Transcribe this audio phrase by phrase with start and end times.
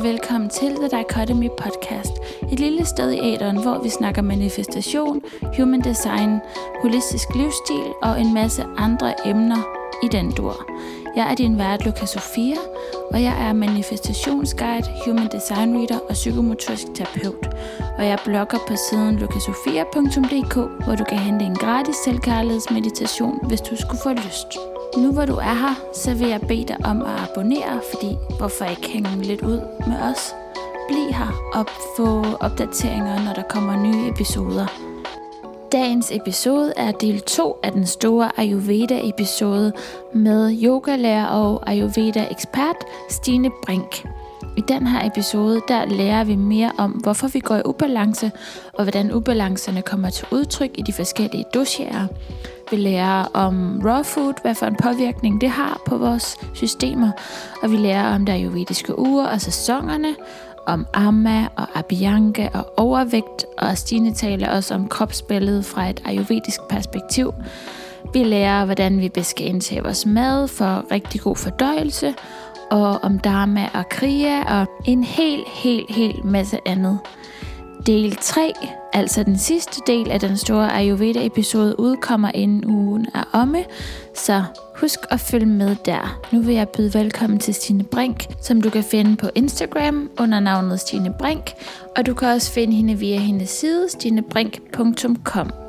[0.00, 2.12] og velkommen til The Dichotomy Podcast.
[2.52, 5.22] Et lille sted i æderen, hvor vi snakker manifestation,
[5.56, 6.38] human design,
[6.82, 9.62] holistisk livsstil og en masse andre emner
[10.02, 10.70] i den dur.
[11.16, 12.56] Jeg er din vært, Luca Sofia,
[13.10, 17.46] og jeg er manifestationsguide, human design reader og psykomotorisk terapeut.
[17.98, 23.76] Og jeg blogger på siden lukasofia.dk, hvor du kan hente en gratis selvkærlighedsmeditation, hvis du
[23.76, 24.69] skulle få lyst.
[24.96, 28.64] Nu hvor du er her, så vil jeg bede dig om at abonnere, fordi hvorfor
[28.64, 30.34] ikke hænge lidt ud med os?
[30.88, 34.66] Bliv her og få opdateringer, når der kommer nye episoder.
[35.72, 39.72] Dagens episode er del 2 af den store Ayurveda-episode
[40.14, 42.76] med yogalærer og Ayurveda-ekspert
[43.10, 44.06] Stine Brink.
[44.56, 48.32] I den her episode, der lærer vi mere om, hvorfor vi går i ubalance,
[48.72, 52.06] og hvordan ubalancerne kommer til udtryk i de forskellige dosierer.
[52.70, 57.10] Vi lærer om raw food, hvad for en påvirkning det har på vores systemer,
[57.62, 60.14] og vi lærer om der ayurvediske uger og sæsonerne,
[60.66, 66.60] om amma og abhyanga og overvægt, og Stine taler også om kropsbilledet fra et ayurvedisk
[66.68, 67.32] perspektiv.
[68.12, 72.14] Vi lærer, hvordan vi bedst skal indtage vores mad for rigtig god fordøjelse,
[72.70, 76.98] og om dharma og kriya, og en helt, helt, helt masse andet.
[77.86, 78.52] Del 3,
[78.92, 83.64] altså den sidste del af den store Ayurveda-episode, udkommer inden ugen er omme,
[84.14, 84.42] så
[84.76, 86.20] husk at følge med der.
[86.32, 90.40] Nu vil jeg byde velkommen til Stine Brink, som du kan finde på Instagram under
[90.40, 91.52] navnet Stine Brink,
[91.96, 95.59] og du kan også finde hende via hendes side stinebrink.com.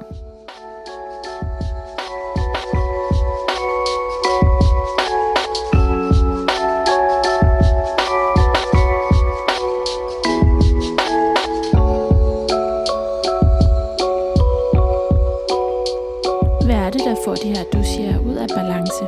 [17.64, 19.04] det, du siger ud af balance?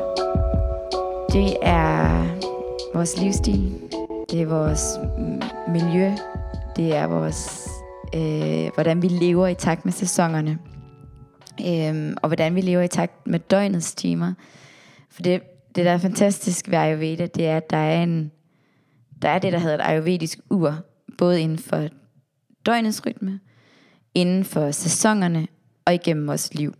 [1.32, 2.26] Det er
[2.94, 3.80] vores livsstil.
[4.30, 5.42] Det er vores mm,
[5.72, 6.12] miljø.
[6.76, 7.68] Det er vores,
[8.14, 10.58] øh, hvordan vi lever i takt med sæsonerne.
[11.66, 14.32] Øhm, og hvordan vi lever i takt med døgnets timer.
[15.10, 15.42] For det,
[15.74, 18.32] det der er fantastisk ved Ayurveda, det er, at der er, en,
[19.22, 20.74] der er det, der hedder et ayurvedisk ur.
[21.18, 21.88] Både inden for
[22.66, 23.40] døgnets rytme,
[24.14, 25.46] inden for sæsonerne
[25.86, 26.74] og igennem vores liv.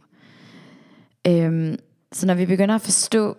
[1.27, 1.77] Øhm,
[2.13, 3.37] så når vi begynder at forstå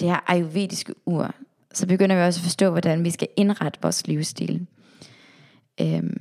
[0.00, 1.34] det her ayurvediske ur,
[1.74, 4.66] så begynder vi også at forstå, hvordan vi skal indrette vores livsstil.
[5.80, 6.16] Øhm,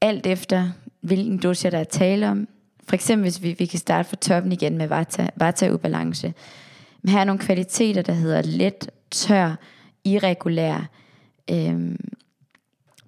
[0.00, 0.70] alt efter,
[1.00, 2.48] hvilken dosha der er tale om.
[2.88, 6.34] For eksempel, hvis vi, vi kan starte fra toppen igen med vata, vata-ubalance.
[7.02, 9.54] Men her er nogle kvaliteter, der hedder let, tør,
[10.04, 10.90] irregulær.
[11.50, 11.96] Øhm,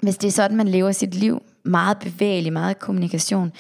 [0.03, 3.53] hvis det er sådan, man lever sit liv, meget bevægelig, meget kommunikation,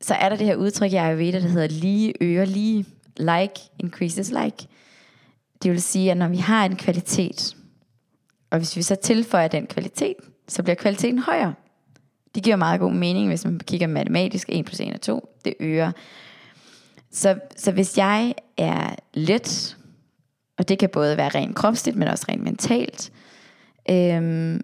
[0.00, 2.84] så er der det her udtryk i Ayurveda, der hedder lige øger lige
[3.16, 4.68] like increases like.
[5.62, 7.56] Det vil sige, at når vi har en kvalitet,
[8.50, 10.14] og hvis vi så tilføjer den kvalitet,
[10.48, 11.54] så bliver kvaliteten højere.
[12.34, 14.48] Det giver meget god mening, hvis man kigger matematisk.
[14.52, 15.28] 1 plus 1 er 2.
[15.44, 15.92] Det øger.
[17.10, 19.76] Så, så hvis jeg er let,
[20.58, 23.12] og det kan både være rent kropsligt, men også rent mentalt,
[23.90, 24.60] øhm,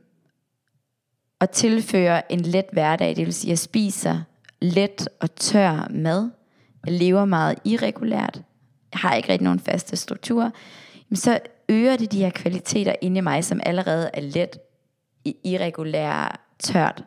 [1.41, 4.21] og tilføre en let hverdag, det vil sige, at jeg spiser
[4.64, 6.30] let og tør mad,
[6.86, 8.42] jeg lever meget irregulært,
[8.92, 10.50] jeg har ikke rigtig nogen faste strukturer,
[11.14, 11.38] så
[11.69, 14.58] øger det de her kvaliteter inde i mig, som allerede er let,
[15.44, 17.04] irregulær, tørt.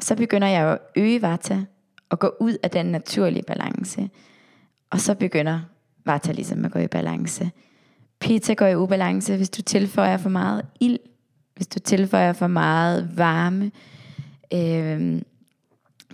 [0.00, 1.64] Så begynder jeg at øge vata,
[2.10, 4.10] og gå ud af den naturlige balance.
[4.90, 5.60] Og så begynder
[6.04, 7.50] vata ligesom at gå i balance.
[8.20, 10.98] Pizza går i ubalance, hvis du tilføjer for meget ild,
[11.54, 13.70] hvis du tilføjer for meget varme,
[14.52, 15.22] øh,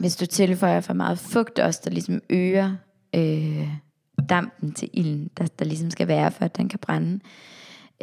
[0.02, 2.76] hvis du tilføjer for meget fugt også, der ligesom øger
[3.14, 3.68] øh,
[4.28, 7.20] dampen til ilden, der, der ligesom skal være, for at den kan brænde.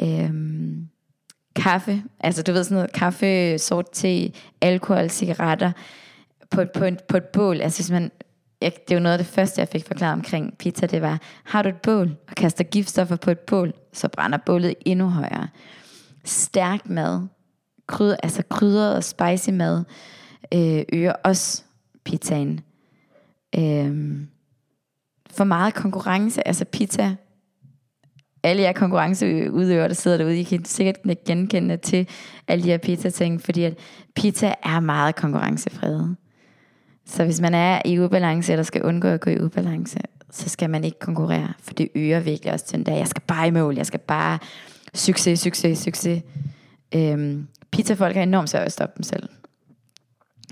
[0.03, 0.87] Øhm,
[1.55, 4.31] kaffe, altså du ved sådan noget, kaffe, sort te,
[4.61, 5.71] alkohol, cigaretter,
[6.51, 8.11] på, på, en, på et bål, altså hvis man,
[8.61, 11.21] jeg, det er jo noget af det første, jeg fik forklaret omkring pizza, det var,
[11.43, 15.47] har du et bål og kaster giftstoffer på et bål, så brænder bålet endnu højere.
[16.25, 17.27] Stærk mad,
[17.87, 19.83] krydder, altså krydret og spicy mad,
[20.53, 21.63] øh, øger også
[22.03, 22.59] pizzaen.
[23.55, 24.27] Øhm,
[25.31, 27.15] for meget konkurrence, altså pizza,
[28.43, 32.07] alle jer konkurrenceudøvere, der sidder derude, I kan sikkert genkende til
[32.47, 33.77] alle de her pizza-ting, fordi at
[34.15, 36.15] pizza er meget konkurrencefredet.
[37.05, 39.99] Så hvis man er i ubalance, eller skal undgå at gå i ubalance,
[40.31, 43.47] så skal man ikke konkurrere, for det øger virkelig også den der, jeg skal bare
[43.47, 44.39] i mål, jeg skal bare
[44.93, 46.23] succes, succes, succes.
[46.95, 49.29] Øhm, pizzafolk har enormt svært at stoppe dem selv.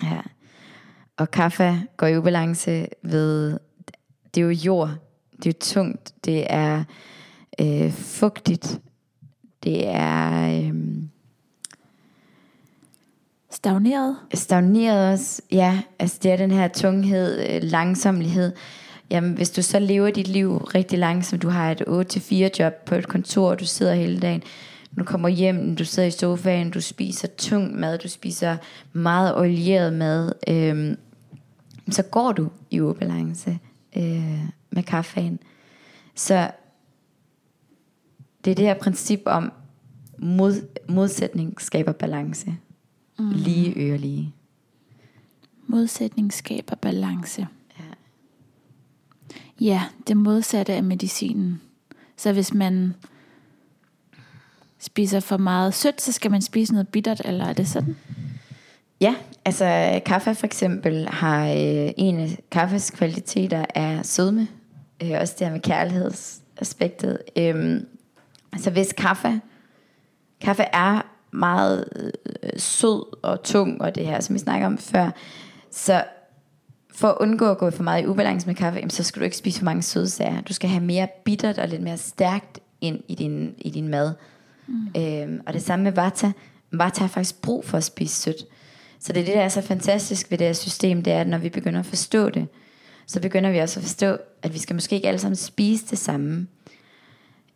[0.04, 0.22] Ja.
[1.18, 3.60] Og kaffe går i ubalance ved,
[4.36, 4.90] det er jo jord,
[5.44, 6.84] det er tungt, det er
[7.62, 8.80] øh, fugtigt,
[9.64, 11.10] det er øhm,
[13.52, 14.18] Stagneret?
[14.34, 15.42] stagneret også.
[15.52, 18.52] Ja, altså det er den her tunghed, øh, langsomlighed.
[19.10, 22.96] Jamen, hvis du så lever dit liv rigtig langsomt, du har et 8-4 job på
[22.96, 24.44] et kontor, du sidder hele dagen,
[25.00, 28.58] du kommer hjem, du sidder i sofaen, du spiser tung mad, du spiser
[28.94, 30.98] meget olieret mad, øhm,
[31.92, 33.60] så går du i ubalance
[33.98, 35.40] øh, med kaffen.
[36.16, 36.52] Så
[38.46, 39.52] det er det her princip om,
[40.18, 42.56] mod, modsætning skaber balance.
[43.20, 43.30] Mm.
[43.30, 44.34] Lige øre lige.
[45.68, 47.48] Modsætning skaber balance.
[47.80, 47.84] Ja.
[49.62, 51.62] Ja, det modsatte af medicinen.
[52.18, 52.94] Så hvis man
[54.80, 57.96] spiser for meget sødt, så skal man spise noget bittert, eller er det sådan?
[59.02, 59.16] Ja,
[59.46, 64.48] altså kaffe for eksempel har øh, en af kaffes kvaliteter er sødme.
[65.04, 67.20] Øh, også det her med kærlighedsaspektet.
[67.38, 67.86] Øhm,
[68.54, 69.42] altså hvis kaffe,
[70.42, 71.02] kaffe er
[71.32, 71.86] meget
[72.26, 75.12] øh, sød og tung, og det her, som vi snakker om før,
[75.72, 76.04] så
[76.94, 79.24] for at undgå at gå for meget i ubalance med kaffe, jamen, så skal du
[79.24, 80.42] ikke spise for mange sødsager.
[80.42, 84.14] Du skal have mere bittert og lidt mere stærkt ind i din, i din mad.
[84.68, 84.88] Mm.
[84.98, 86.32] Øhm, og det samme med vata.
[86.72, 88.46] Vata har faktisk brug for at spise sødt.
[89.00, 91.28] Så det er det, der er så fantastisk ved det her system, det er, at
[91.28, 92.48] når vi begynder at forstå det,
[93.08, 95.98] så begynder vi også at forstå, at vi skal måske ikke alle sammen spise det
[95.98, 96.48] samme.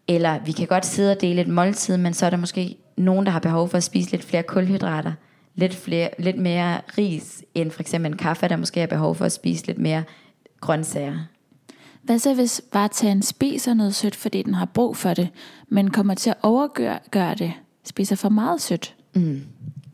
[0.08, 3.26] Eller vi kan godt sidde og dele et måltid, men så er der måske nogen,
[3.26, 5.14] der har behov for at spise lidt flere kulhydrater,
[5.56, 9.26] lidt, flere, lidt mere ris, end for eksempel en kaffe, der måske har behov for
[9.26, 10.04] at spise lidt mere
[10.62, 11.18] grøntsager.
[12.04, 15.30] Hvad så hvis vartagen spiser noget sødt, fordi den har brug for det,
[15.70, 17.54] men kommer til at overgøre gøre det,
[17.84, 18.96] spiser for meget sødt?
[19.16, 19.42] Mm.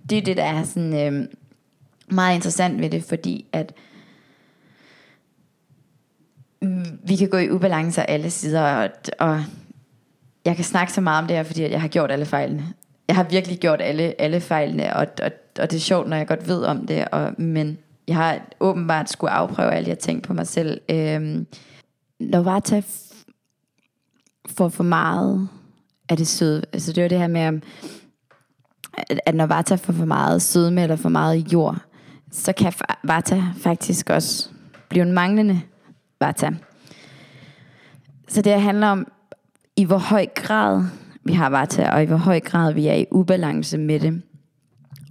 [0.10, 1.28] Det er det, der er sådan, øh,
[2.08, 3.74] meget interessant ved det, fordi at
[6.62, 8.90] mm, vi kan gå i ubalance af alle sider, og,
[9.20, 9.44] og
[10.46, 12.74] jeg kan snakke så meget om det her, fordi jeg har gjort alle fejlene.
[13.08, 16.28] Jeg har virkelig gjort alle, alle fejlene, og, og, og det er sjovt, når jeg
[16.28, 17.78] godt ved om det, og, men
[18.08, 20.82] jeg har åbenbart skulle afprøve alle jeg ting på mig selv.
[20.90, 21.48] Øhm,
[22.20, 22.82] når Vata
[24.50, 25.50] får for meget
[26.10, 27.62] af det søde, altså det var det her med,
[28.98, 31.78] at, at når Vata får for meget sødme eller for meget jord,
[32.32, 32.74] så kan
[33.04, 34.50] Vata faktisk også
[34.90, 35.62] blive en manglende
[36.20, 36.52] Vata.
[38.28, 39.08] Så det handler om,
[39.76, 40.84] i hvor høj grad
[41.24, 44.22] vi har Vata, og i hvor høj grad vi er i ubalance med det,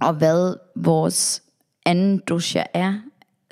[0.01, 1.43] og hvad vores
[1.85, 2.93] anden dosha er.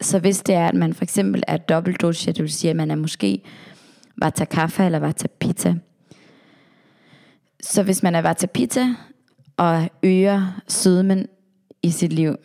[0.01, 2.75] Så hvis det er, at man for eksempel er dobbelt dosha, det vil sige, at
[2.75, 3.41] man er måske
[4.17, 5.75] Vata Kapha eller Vata Pitta.
[7.61, 8.95] Så hvis man er Vata Pitta
[9.57, 11.27] og øger sødmen
[11.83, 12.35] i sit liv,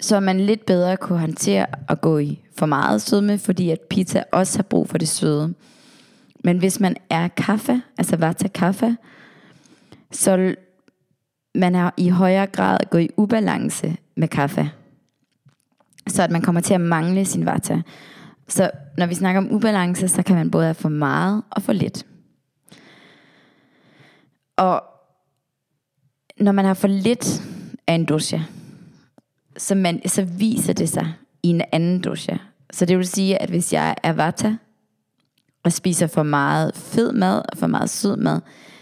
[0.00, 4.22] så man lidt bedre kunne håndtere at gå i for meget sødme, fordi at pizza
[4.32, 5.54] også har brug for det søde.
[6.44, 8.96] Men hvis man er kaffe, altså vata kaffe,
[10.12, 10.54] så
[11.54, 14.70] man er i højere grad gået i ubalance med kaffe.
[16.08, 17.82] Så at man kommer til at mangle sin vata.
[18.48, 21.72] Så når vi snakker om ubalance, så kan man både have for meget og for
[21.72, 22.06] lidt.
[24.56, 24.82] Og
[26.40, 27.42] når man har for lidt
[27.86, 28.46] af en dusje,
[29.56, 32.38] så, man, så viser det sig i en anden dusje.
[32.72, 34.56] Så det vil sige, at hvis jeg er vata,
[35.64, 38.40] og spiser for meget fed mad og for meget sød mad,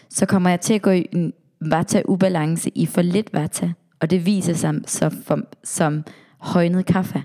[0.09, 4.27] så kommer jeg til at gå i en vata-ubalance i for lidt vata, og det
[4.27, 6.05] viser sig som, som, som
[6.39, 7.25] højnet kaffe.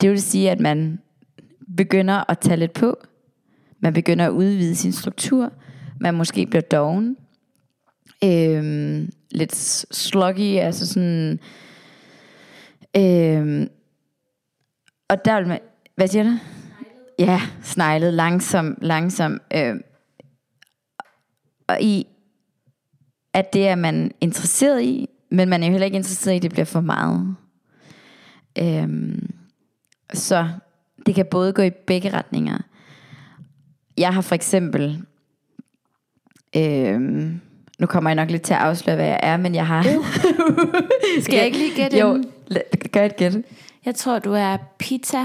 [0.00, 0.98] Det vil sige, at man
[1.76, 2.96] begynder at tage lidt på,
[3.80, 5.52] man begynder at udvide sin struktur,
[6.00, 7.16] man måske bliver doven,
[8.24, 9.56] øhm, lidt
[9.96, 11.40] sluggy, altså sådan,
[12.96, 13.68] øhm,
[15.08, 15.60] og der vil man,
[15.96, 16.38] hvad siger du?
[17.18, 19.40] Ja, sneglet langsom, langsom.
[19.54, 19.76] Øh,
[21.66, 22.06] og i,
[23.32, 26.42] at det er man interesseret i, men man er jo heller ikke interesseret i, at
[26.42, 27.36] det bliver for meget.
[28.58, 29.34] Øhm,
[30.12, 30.48] så
[31.06, 32.58] det kan både gå i begge retninger.
[33.96, 35.04] Jeg har for eksempel,
[36.56, 37.40] øhm,
[37.78, 39.82] nu kommer jeg nok lidt til at afsløre, hvad jeg er, men jeg har...
[41.22, 43.36] Skal jeg ikke lige gætte Jo, la- gør et gæt.
[43.84, 45.24] Jeg tror, du er pizza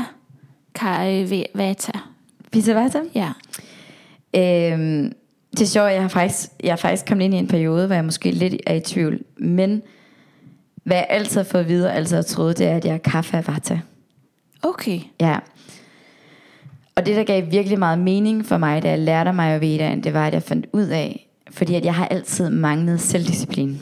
[0.75, 1.91] Kari Vata.
[2.51, 2.99] Pizza Vata?
[3.15, 3.31] Ja.
[4.35, 5.13] Øhm,
[5.51, 7.95] det er sjovt, jeg har faktisk, jeg har faktisk kommet ind i en periode, hvor
[7.95, 9.19] jeg måske lidt er i tvivl.
[9.37, 9.81] Men
[10.83, 13.37] hvad jeg altid har fået videre, altid har troet, det er, at jeg er kaffe
[13.37, 13.79] af vata.
[14.63, 14.99] Okay.
[15.21, 15.37] Ja.
[16.95, 20.13] Og det, der gav virkelig meget mening for mig, da jeg lærte mig Ayurvedaen, det
[20.13, 23.79] var, at jeg fandt ud af, fordi at jeg har altid manglet selvdisciplin.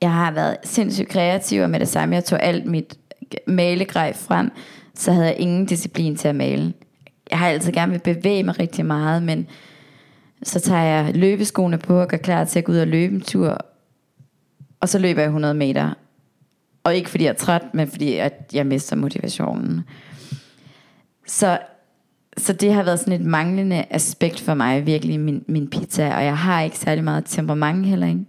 [0.00, 2.98] Jeg har været sindssygt kreativ, og med det samme, jeg tog alt mit
[3.46, 4.50] malegrej frem,
[4.94, 6.74] så havde jeg ingen disciplin til at male.
[7.30, 9.46] Jeg har altid gerne vil bevæge mig rigtig meget, men
[10.42, 13.20] Så tager jeg løbeskoene på og gør klar til at gå ud og løbe en
[13.20, 13.58] tur.
[14.80, 15.94] Og så løber jeg 100 meter.
[16.84, 19.82] Og ikke fordi jeg er træt, men fordi at jeg mister motivationen.
[21.26, 21.58] Så,
[22.38, 26.16] så det har været sådan et manglende aspekt for mig, virkelig min, min pizza.
[26.16, 28.24] Og jeg har ikke særlig meget temperament heller ikke.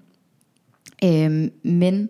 [1.04, 2.10] Øhm, men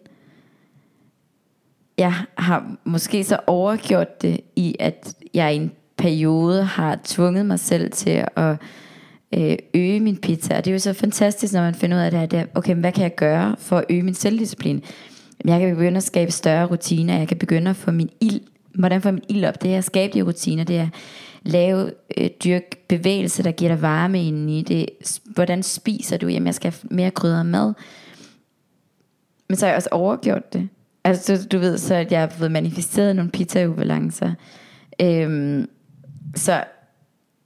[1.97, 7.59] jeg har måske så overgjort det i, at jeg i en periode har tvunget mig
[7.59, 8.55] selv til at
[9.33, 10.57] øh, øge min pizza.
[10.57, 12.45] Og det er jo så fantastisk, når man finder ud af det her, det er,
[12.55, 14.83] okay, men hvad kan jeg gøre for at øge min selvdisciplin?
[15.45, 18.41] Jeg kan begynde at skabe større rutiner, jeg kan begynde at få min ild,
[18.75, 19.61] hvordan får min ild op?
[19.61, 20.87] Det er at skabe de rutiner, det er
[21.47, 24.61] lave, øh, dyrk bevægelse, der giver dig varme indeni.
[24.61, 24.85] Det,
[25.25, 26.27] hvordan spiser du?
[26.27, 27.73] Jamen, jeg skal have mere krydder mad.
[29.49, 30.69] Men så har jeg også overgjort det.
[31.03, 34.31] Altså, du ved så, at jeg har fået manifesteret nogle pizza-ubalancer.
[35.01, 35.69] Øhm,
[36.35, 36.63] så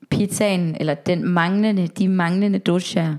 [0.10, 3.15] pizzaen, eller den manglende, de manglende doshaer.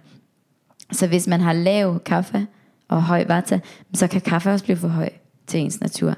[0.92, 2.46] Så hvis man har lav kaffe
[2.88, 3.60] og høj vata,
[3.94, 5.08] så kan kaffe også blive for høj
[5.46, 6.14] til ens natur.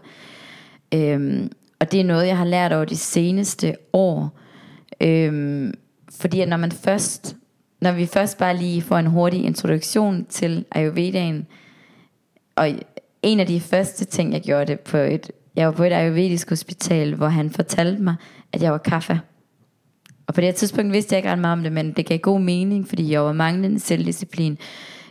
[0.94, 4.38] Øhm, og det er noget, jeg har lært over de seneste år.
[5.01, 5.75] Øhm,
[6.11, 7.37] fordi at når man først,
[7.81, 11.47] når vi først bare lige får en hurtig introduktion til Ayurvedaen,
[12.57, 12.69] og
[13.23, 16.49] en af de første ting, jeg gjorde det på et, jeg var på et ayurvedisk
[16.49, 18.15] hospital, hvor han fortalte mig,
[18.53, 19.21] at jeg var kaffe.
[20.27, 22.41] Og på det tidspunkt vidste jeg ikke ret meget om det, men det gav god
[22.41, 24.59] mening, fordi jeg var manglende selvdisciplin.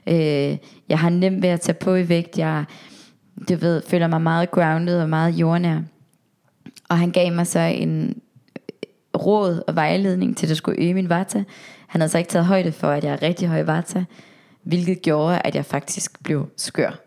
[0.07, 0.57] Øh,
[0.89, 2.37] jeg har nemt ved at tage på i vægt.
[2.37, 2.65] Jeg
[3.49, 5.79] du ved, føler mig meget grounded og meget jordnær.
[6.89, 8.21] Og han gav mig så en
[9.25, 11.43] råd og vejledning til, at jeg skulle øge min vata.
[11.87, 14.05] Han havde så ikke taget højde for, at jeg er rigtig høj vata,
[14.63, 16.99] hvilket gjorde, at jeg faktisk blev skør.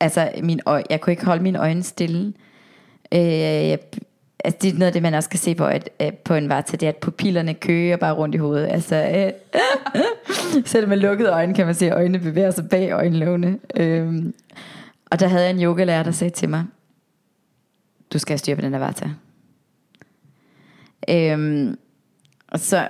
[0.00, 2.32] Altså, min øj, jeg kunne ikke holde mine øjne stille.
[3.12, 3.78] Øh, jeg,
[4.44, 6.48] altså, det er noget af det, man også kan se på, at, øh, på en
[6.48, 8.66] vata, det er, at pupillerne køger bare rundt i hovedet.
[8.66, 9.32] Altså, øh,
[10.72, 13.58] selv med lukkede øjne kan man se, at øjnene bevæger sig bag øjenlågene.
[13.76, 14.24] Øh,
[15.10, 16.64] og der havde jeg en yogalærer, der sagde til mig,
[18.12, 19.10] du skal styre på den der vata.
[21.10, 21.78] Øhm,
[22.56, 22.88] så,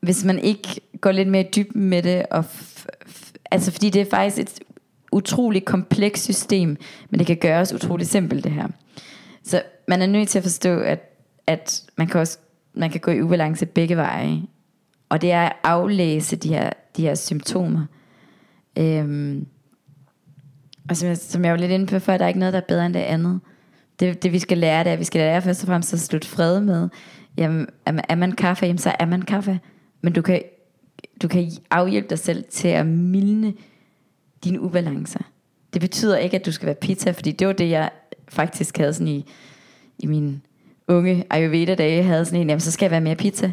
[0.00, 4.02] hvis man ikke går lidt mere dyb med det, og f- f- altså fordi det
[4.02, 4.60] er faktisk et
[5.12, 6.76] utroligt komplekst system,
[7.10, 8.68] men det kan gøres utroligt simpelt det her.
[9.44, 11.16] Så man er nødt til at forstå, at,
[11.46, 12.38] at man kan også
[12.74, 14.42] man kan gå i ubalance begge veje.
[15.08, 17.86] Og det er at aflæse de her, de her symptomer.
[18.78, 19.46] Øhm,
[20.88, 22.60] og som jeg, som jeg var lidt inde på før, der er ikke noget, der
[22.60, 23.40] er bedre end det andet.
[24.00, 26.00] Det, det vi skal lære, det er, at vi skal lære først og fremmest at
[26.00, 26.88] slutte fred med,
[27.38, 29.60] jamen, er man, er man kaffe, jamen, så er man kaffe.
[30.00, 30.42] Men du kan,
[31.22, 33.54] du kan afhjælpe dig selv til at mildne
[34.44, 35.20] dine ubalancer.
[35.72, 37.90] Det betyder ikke, at du skal være pizza, fordi det var det, jeg
[38.28, 39.24] faktisk havde sådan i,
[39.98, 40.42] i min
[40.88, 43.52] unge Ayurveda-dage, havde sådan en, jamen så skal jeg være mere pizza.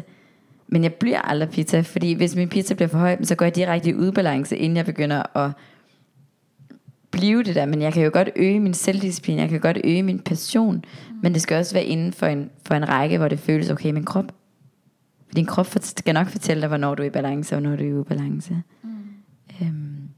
[0.68, 3.56] Men jeg bliver aldrig pizza, fordi hvis min pizza bliver for høj, så går jeg
[3.56, 5.50] direkte i udbalance, inden jeg begynder at
[7.16, 10.02] blive det der, men jeg kan jo godt øge min selvdisciplin, jeg kan godt øge
[10.02, 11.16] min passion, mm.
[11.22, 13.90] men det skal også være inden for en, for en række, hvor det føles okay
[13.90, 14.32] min krop.
[15.26, 17.84] For din krop skal nok fortælle dig, hvornår du er i balance, og hvornår du
[17.84, 18.62] er i ubalance.
[18.82, 18.88] Mm.
[19.62, 20.08] Øhm,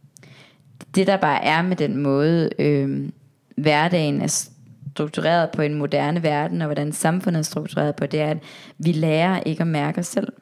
[0.95, 3.12] det der bare er med den måde, øhm,
[3.57, 4.50] hverdagen er
[4.90, 8.38] struktureret på en moderne verden, og hvordan samfundet er struktureret på, det er, at
[8.78, 10.33] vi lærer ikke at mærke os selv.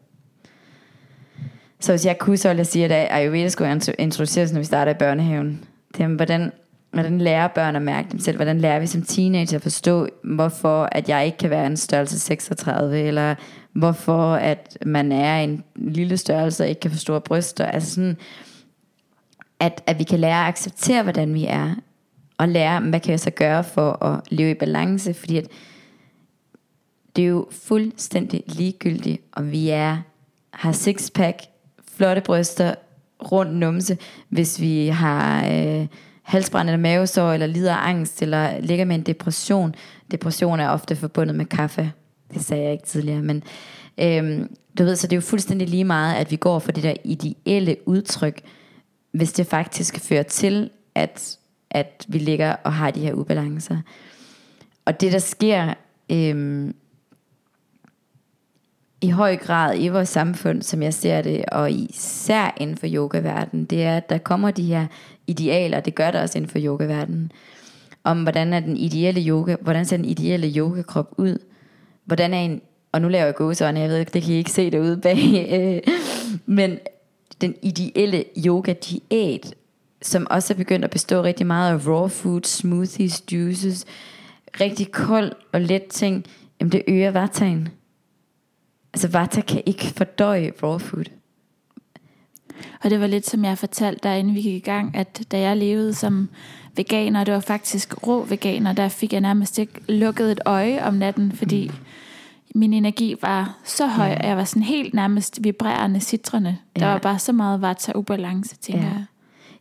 [1.81, 4.93] Så hvis jeg kunne, så ville jeg sige, at Ayurveda skulle introduceres, når vi starter
[4.93, 5.65] i børnehaven.
[5.97, 6.53] Det er, hvordan,
[6.91, 8.37] hvordan lærer børn at mærke dem selv?
[8.37, 12.19] Hvordan lærer vi som teenager at forstå, hvorfor at jeg ikke kan være en størrelse
[12.19, 13.35] 36, eller
[13.73, 17.67] hvorfor at man er en lille størrelse og ikke kan få store bryster?
[17.67, 18.17] Altså sådan,
[19.61, 21.75] at, at vi kan lære at acceptere, hvordan vi er,
[22.39, 25.49] og lære, hvad kan jeg så gøre for at leve i balance, fordi at
[27.17, 29.97] det er jo fuldstændig ligegyldigt, om vi er
[30.51, 31.43] har sixpack,
[31.97, 32.75] flotte bryster,
[33.33, 35.87] rund numse, hvis vi har øh,
[36.23, 39.75] halsbrand eller mavesår, eller lider af angst, eller ligger med en depression.
[40.11, 41.93] Depression er ofte forbundet med kaffe.
[42.35, 43.43] Det sagde jeg ikke tidligere, men
[43.99, 46.83] øhm, du ved, så det er jo fuldstændig lige meget, at vi går for det
[46.83, 48.41] der ideelle udtryk,
[49.13, 51.39] hvis det faktisk fører til, at,
[51.71, 53.77] at vi ligger og har de her ubalancer.
[54.85, 55.75] Og det der sker
[56.13, 56.75] øhm,
[59.07, 63.65] i høj grad i vores samfund, som jeg ser det, og især inden for yogaverdenen,
[63.65, 64.87] det er, at der kommer de her
[65.27, 67.33] idealer, det gør der også inden for yogaverdenen,
[68.05, 71.39] om hvordan er den ideelle yoga, hvordan ser den ideelle yogakrop ud,
[72.05, 72.61] hvordan er en,
[72.93, 75.49] og nu laver jeg gåseøjne, jeg ved ikke, det kan I ikke se derude bag,
[75.53, 75.95] øh,
[76.47, 76.79] men
[77.41, 79.55] den ideelle yoga diæt,
[80.03, 83.85] som også er begyndt at bestå rigtig meget af raw food, smoothies, juices,
[84.61, 86.25] rigtig kold og let ting,
[86.61, 87.69] jamen det øger vartagen.
[88.97, 91.05] Altså Vata kan ikke fordøje raw food.
[92.85, 95.39] Og det var lidt som jeg fortalte dig, inden vi gik i gang, at da
[95.41, 96.29] jeg levede som
[96.77, 100.95] veganer, det var faktisk rå veganer, der fik jeg nærmest ikke lukket et øje om
[100.95, 101.71] natten, fordi
[102.55, 106.57] min energi var så høj, at jeg var sådan helt nærmest vibrerende citrende.
[106.79, 106.93] Der Ja.
[106.93, 108.89] var bare så meget vata ubalance, tænker Ja.
[108.89, 109.05] jeg.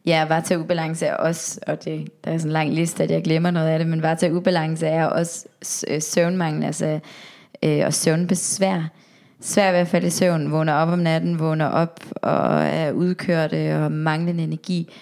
[0.05, 3.23] Ja, vata ubalance er også, og det, der er sådan en lang liste, at jeg
[3.23, 5.45] glemmer noget af det, men vata ubalance er også
[5.99, 6.99] søvnmangel, altså,
[7.63, 8.83] øh, og søvnbesvær
[9.45, 13.65] svært ved at falde i søvn, vågner op om natten, vågner op og er udkørte
[13.65, 14.93] øh, og manglende energi.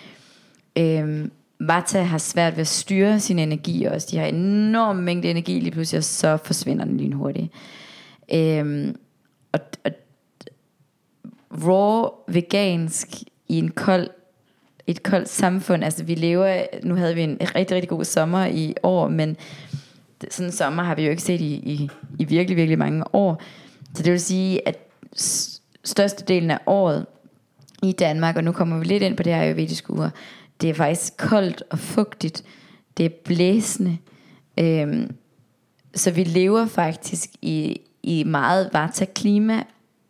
[0.77, 4.07] Øhm, Vata har svært ved at styre sin energi også.
[4.11, 7.53] De har enorm mængde energi lige pludselig, og så forsvinder den lynhurtigt.
[8.33, 8.95] Øhm,
[9.51, 9.91] og, og
[11.51, 13.07] raw vegansk
[13.47, 14.09] i en kold
[14.87, 15.83] et koldt samfund.
[15.83, 19.37] Altså vi lever, nu havde vi en rigtig, rigtig god sommer i år, men
[20.29, 23.41] sådan en sommer har vi jo ikke set i, i, i virkelig, virkelig mange år.
[23.95, 24.77] Så det vil sige, at
[25.83, 27.05] størstedelen af året
[27.83, 30.09] i Danmark, og nu kommer vi lidt ind på det her ayurvediske ur,
[30.61, 32.43] det er faktisk koldt og fugtigt.
[32.97, 33.97] Det er blæsende.
[34.59, 35.15] Øhm,
[35.95, 39.63] så vi lever faktisk i, i meget vata-klima,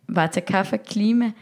[0.08, 1.32] vata-kaffa-klima,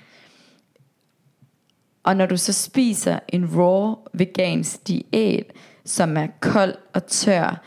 [2.02, 5.52] og når du så spiser en raw vegansk diæt,
[5.84, 7.62] som er kold og tør,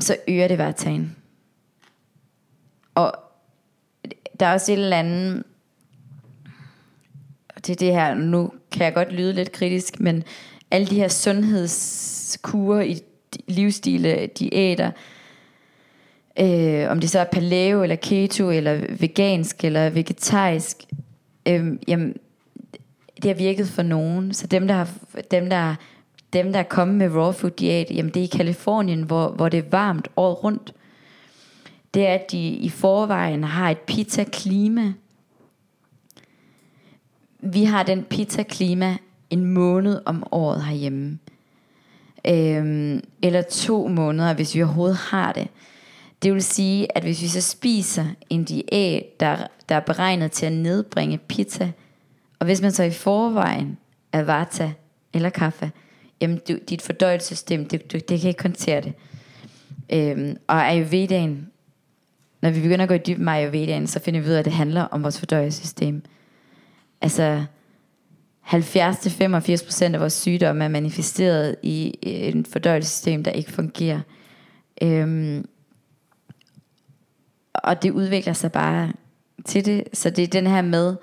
[0.00, 1.16] så øger det vataen.
[2.94, 3.12] Og
[4.42, 5.42] der er også et eller andet,
[7.56, 10.24] det er det her, nu kan jeg godt lyde lidt kritisk, men
[10.70, 13.00] alle de her sundhedskurer i
[13.46, 14.90] livsstile, diæter,
[16.40, 20.76] øh, om det så er paleo, eller keto, eller vegansk, eller vegetarisk,
[21.48, 22.16] øh, jamen,
[23.16, 24.34] det har virket for nogen.
[24.34, 24.88] Så dem, der har,
[25.30, 25.74] dem, der,
[26.32, 29.48] dem, der er kommet med raw food diæt, jamen det er i Kalifornien, hvor, hvor
[29.48, 30.74] det er varmt året rundt.
[31.94, 34.92] Det er, at de i forvejen har et pizza-klima.
[37.40, 38.96] Vi har den pizza-klima
[39.30, 41.18] en måned om året herhjemme.
[42.26, 45.48] Øhm, eller to måneder, hvis vi overhovedet har det.
[46.22, 50.46] Det vil sige, at hvis vi så spiser en diæt, der, der er beregnet til
[50.46, 51.72] at nedbringe pizza,
[52.38, 53.78] og hvis man så i forvejen
[54.12, 54.72] er vata
[55.12, 55.72] eller kaffe,
[56.20, 58.92] jamen du, dit fordøjelsessystem, det, du, det kan ikke håndtere det.
[59.92, 61.51] Øhm, og ayurvedaen,
[62.42, 64.44] når vi begynder at gå i dybden med ayurvedaen, så finder vi ud af, at
[64.44, 66.02] det handler om vores fordøjelsessystem.
[67.00, 67.44] Altså
[68.46, 74.00] 70-85% af vores sygdomme er manifesteret i et fordøjelsessystem, der ikke fungerer.
[74.82, 75.44] Øhm,
[77.54, 78.92] og det udvikler sig bare
[79.44, 79.84] til det.
[79.92, 80.96] Så det er den her med,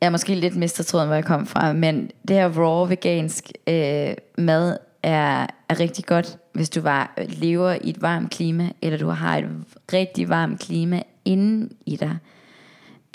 [0.00, 3.52] jeg er måske lidt mistet tråden, hvor jeg kom fra, men det her raw vegansk
[3.66, 8.70] øh, mad er, er rigtig godt, hvis du var, øh, lever i et varmt klima,
[8.82, 9.46] eller du har et
[9.92, 12.16] rigtig varmt klima inden i dig.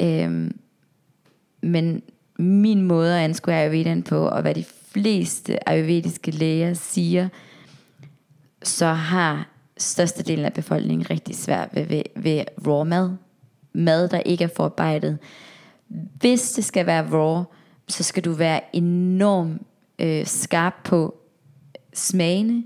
[0.02, 0.60] Øhm,
[1.62, 2.02] men
[2.39, 7.30] min måde at anskue ayurvedaen på, og hvad de fleste ayurvediske læger siger,
[8.63, 13.12] så har størstedelen af befolkningen rigtig svært ved, ved, ved raw mad.
[13.74, 15.17] Mad, der ikke er forarbejdet.
[15.88, 17.43] Hvis det skal være raw,
[17.88, 19.62] så skal du være enormt
[20.00, 21.15] øh, skarp på
[21.93, 22.63] smagene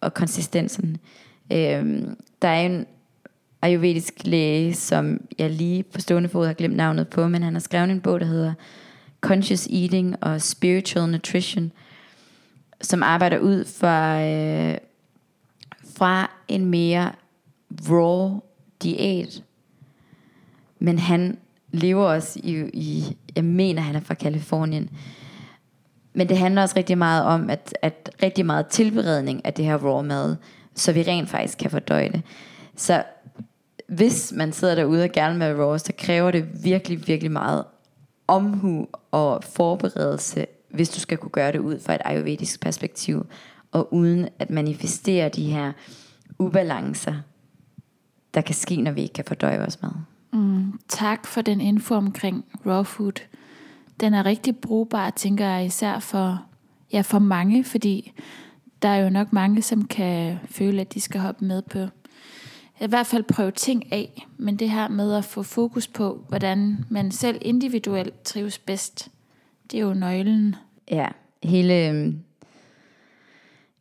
[0.00, 0.96] og konsistensen.
[1.52, 2.02] Øh,
[2.42, 2.86] der er en
[3.62, 7.60] ayurvedisk læge, som jeg lige på stående fod har glemt navnet på, men han har
[7.60, 8.52] skrevet en bog, der hedder
[9.20, 11.72] Conscious Eating og Spiritual Nutrition,
[12.80, 14.78] som arbejder ud fra, øh,
[15.96, 17.12] fra en mere
[17.90, 18.40] raw
[18.82, 19.42] diæt.
[20.78, 21.38] Men han
[21.72, 24.90] lever også i, i, jeg mener han er fra Kalifornien,
[26.18, 29.76] men det handler også rigtig meget om, at, at rigtig meget tilberedning af det her
[29.76, 30.36] raw mad,
[30.74, 32.22] så vi rent faktisk kan fordøje det.
[32.76, 33.02] Så
[33.88, 37.64] hvis man sidder derude og gerne vil raw, så kræver det virkelig, virkelig meget
[38.26, 43.26] omhu og forberedelse, hvis du skal kunne gøre det ud fra et ayurvedisk perspektiv,
[43.72, 45.72] og uden at manifestere de her
[46.38, 47.14] ubalancer,
[48.34, 49.90] der kan ske, når vi ikke kan fordøje vores mad.
[50.32, 53.27] Mm, tak for den info omkring raw food.
[54.00, 56.46] Den er rigtig brugbar, tænker jeg, især for,
[56.92, 58.12] ja, for mange, fordi
[58.82, 61.78] der er jo nok mange, som kan føle, at de skal hoppe med på
[62.80, 66.84] i hvert fald prøve ting af, men det her med at få fokus på, hvordan
[66.88, 69.08] man selv individuelt trives bedst,
[69.70, 70.56] det er jo nøglen.
[70.90, 71.08] Ja,
[71.42, 71.88] hele...
[71.88, 72.18] Øhm,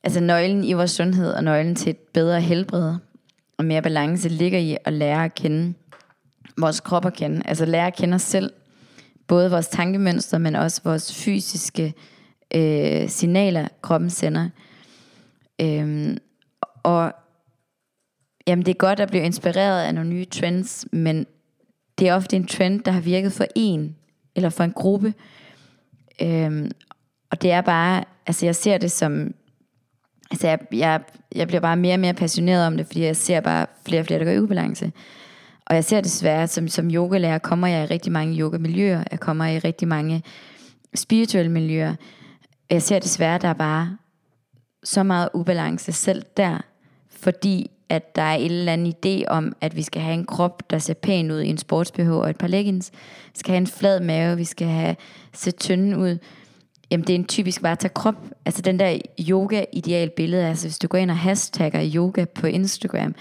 [0.03, 2.95] altså nøglen i vores sundhed og nøglen til et bedre helbred
[3.57, 5.73] og mere balance ligger i at lære at kende
[6.57, 7.41] vores krop at kende.
[7.45, 8.53] Altså lære at kende os selv.
[9.27, 11.93] Både vores tankemønster, men også vores fysiske
[12.55, 14.49] øh, signaler, kroppen sender.
[15.61, 16.17] Øhm,
[16.83, 17.13] og
[18.47, 21.25] jamen, det er godt at blive inspireret af nogle nye trends, men
[21.99, 23.95] det er ofte en trend, der har virket for en,
[24.35, 25.13] eller for en gruppe.
[26.21, 26.71] Øhm,
[27.29, 29.33] og det er bare, altså jeg ser det som,
[30.31, 31.01] altså jeg, jeg,
[31.35, 34.05] jeg bliver bare mere og mere passioneret om det, fordi jeg ser bare flere og
[34.05, 34.91] flere, der går i ubalance.
[35.69, 39.45] Og jeg ser desværre, som, som yogalærer kommer jeg i rigtig mange yogamiljøer, jeg kommer
[39.45, 40.23] i rigtig mange
[40.95, 41.95] spirituelle miljøer.
[42.69, 43.97] Jeg ser desværre, der er bare
[44.83, 46.57] så meget ubalance selv der,
[47.09, 50.69] fordi at der er en eller anden idé om, at vi skal have en krop,
[50.69, 52.91] der ser pæn ud i en sportsbh og et par leggings.
[53.33, 54.95] Vi skal have en flad mave, vi skal have
[55.33, 56.17] se tynde ud.
[56.91, 58.15] Jamen det er en typisk vata-krop.
[58.45, 58.97] Altså den der
[59.29, 63.15] yoga-ideal billede, altså hvis du går ind og hashtagger yoga på Instagram,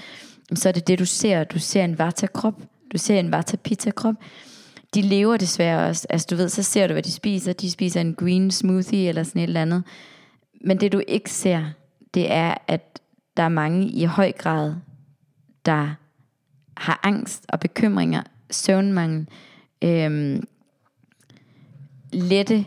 [0.54, 1.44] så er det det du ser.
[1.44, 4.14] Du ser en vata-krop, du ser en vata-pita-krop.
[4.94, 6.06] De lever desværre også.
[6.10, 7.52] Altså du ved, så ser du, hvad de spiser.
[7.52, 9.84] De spiser en green smoothie eller sådan et eller andet.
[10.64, 11.64] Men det du ikke ser,
[12.14, 13.00] det er, at
[13.36, 14.74] der er mange i høj grad,
[15.66, 15.94] der
[16.76, 19.28] har angst og bekymringer, søvnmangel,
[19.84, 20.48] øhm,
[22.12, 22.66] lette,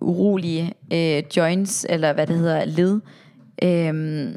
[0.00, 3.00] urolige øh, joints, eller hvad det hedder, led.
[3.62, 4.36] Øhm,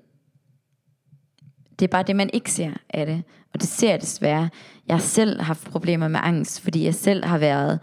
[1.80, 3.24] det er bare det, man ikke ser af det.
[3.54, 4.50] Og det ser jeg desværre.
[4.88, 7.80] Jeg har selv haft problemer med angst, fordi jeg selv har været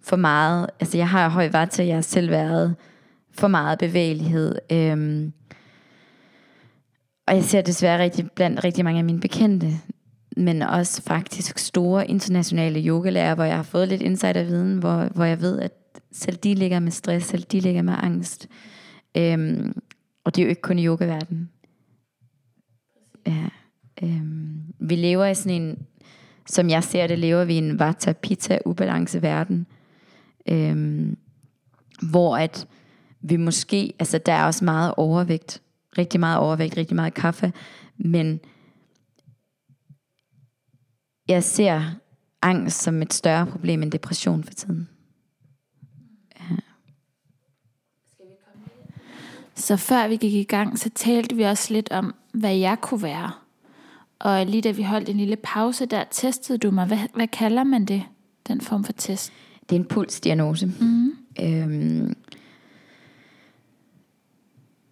[0.00, 2.76] for meget, altså jeg har høj vata, jeg har selv været
[3.32, 4.54] for meget bevægelighed.
[4.72, 5.32] Øhm,
[7.26, 9.72] og jeg ser desværre rigtig, blandt rigtig mange af mine bekendte,
[10.36, 15.40] men også faktisk store internationale yogalærer, hvor jeg har fået lidt insiderviden, hvor, hvor jeg
[15.40, 15.72] ved, at
[16.12, 18.48] selv de ligger med stress, selv de ligger med angst.
[19.16, 19.76] Øhm,
[20.24, 21.50] og det er jo ikke kun i yogaverdenen.
[23.28, 23.48] Ja,
[24.02, 25.86] øhm, vi lever i sådan en,
[26.46, 29.66] som jeg ser det, lever vi i en vata pita ubalance verden.
[30.48, 31.16] Øhm,
[32.10, 32.66] hvor at
[33.20, 35.62] vi måske, altså der er også meget overvægt,
[35.98, 37.52] rigtig meget overvægt, rigtig meget kaffe,
[37.96, 38.40] men
[41.28, 41.82] jeg ser
[42.42, 44.88] angst som et større problem end depression for tiden.
[49.58, 53.02] Så før vi gik i gang, så talte vi også lidt om, hvad jeg kunne
[53.02, 53.30] være.
[54.18, 56.86] Og lige da vi holdt en lille pause, der testede du mig.
[56.86, 58.02] Hvad, hvad kalder man det,
[58.48, 59.32] den form for test?
[59.70, 60.66] Det er en pulsdiagnose.
[60.66, 61.12] Mm.
[61.40, 62.16] Øhm,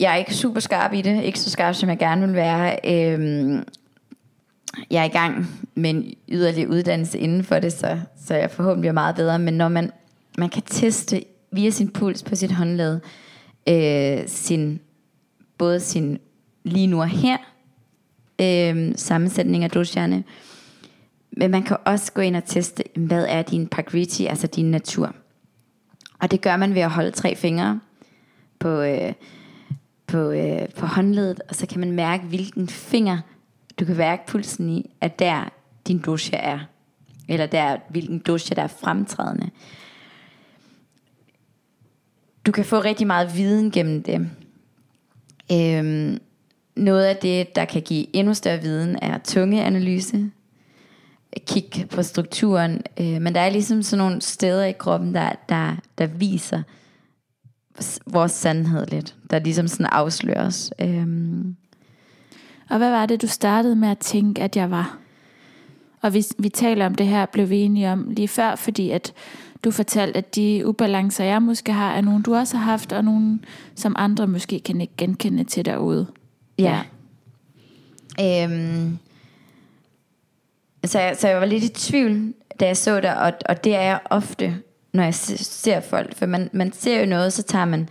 [0.00, 2.78] jeg er ikke super skarp i det, ikke så skarp som jeg gerne vil være.
[2.84, 3.64] Øhm,
[4.90, 8.80] jeg er i gang med en yderligere uddannelse inden for det, så, så jeg forhåbentlig
[8.80, 9.38] bliver meget bedre.
[9.38, 9.90] Men når man,
[10.38, 13.00] man kan teste via sin puls på sit håndled, øh,
[13.68, 14.80] Øh, sin,
[15.58, 16.18] både sin
[16.64, 17.36] lige nu og her,
[18.40, 20.24] øh, sammensætning af dosjerne,
[21.36, 25.14] men man kan også gå ind og teste, hvad er din pagriti, altså din natur.
[26.18, 27.80] Og det gør man ved at holde tre fingre
[28.58, 29.12] på, øh,
[30.06, 33.18] på, øh, på håndledet, og så kan man mærke, hvilken finger
[33.80, 35.48] du kan mærke pulsen i, at der
[35.86, 36.58] din dosha er.
[37.28, 39.50] Eller der, hvilken dosha der er fremtrædende.
[42.46, 44.30] Du kan få rigtig meget viden gennem det.
[45.52, 46.18] Øhm,
[46.76, 50.30] noget af det, der kan give endnu større viden, er tungeanalyse.
[51.46, 52.82] Kig på strukturen.
[53.00, 56.62] Øh, men der er ligesom sådan nogle steder i kroppen, der, der, der viser,
[58.06, 60.72] vores sandhed lidt, der ligesom sådan afsløres.
[60.80, 61.56] Øhm.
[62.70, 64.98] Og hvad var det, du startede med at tænke, at jeg var?
[66.02, 69.12] Og vi, vi taler om det her, blev vi enige om lige før, fordi at
[69.66, 73.04] du fortalte, at de ubalancer, jeg måske har, er nogle, du også har haft, og
[73.04, 73.38] nogle,
[73.74, 76.06] som andre måske kan ikke genkende til derude.
[76.58, 76.80] Ja.
[78.18, 78.44] ja.
[78.44, 78.98] Øhm.
[80.84, 83.74] Så, jeg, så jeg var lidt i tvivl, da jeg så det, og, og det
[83.74, 84.56] er jeg ofte,
[84.92, 86.16] når jeg ser folk.
[86.16, 87.88] For man, man ser jo noget, så tager man,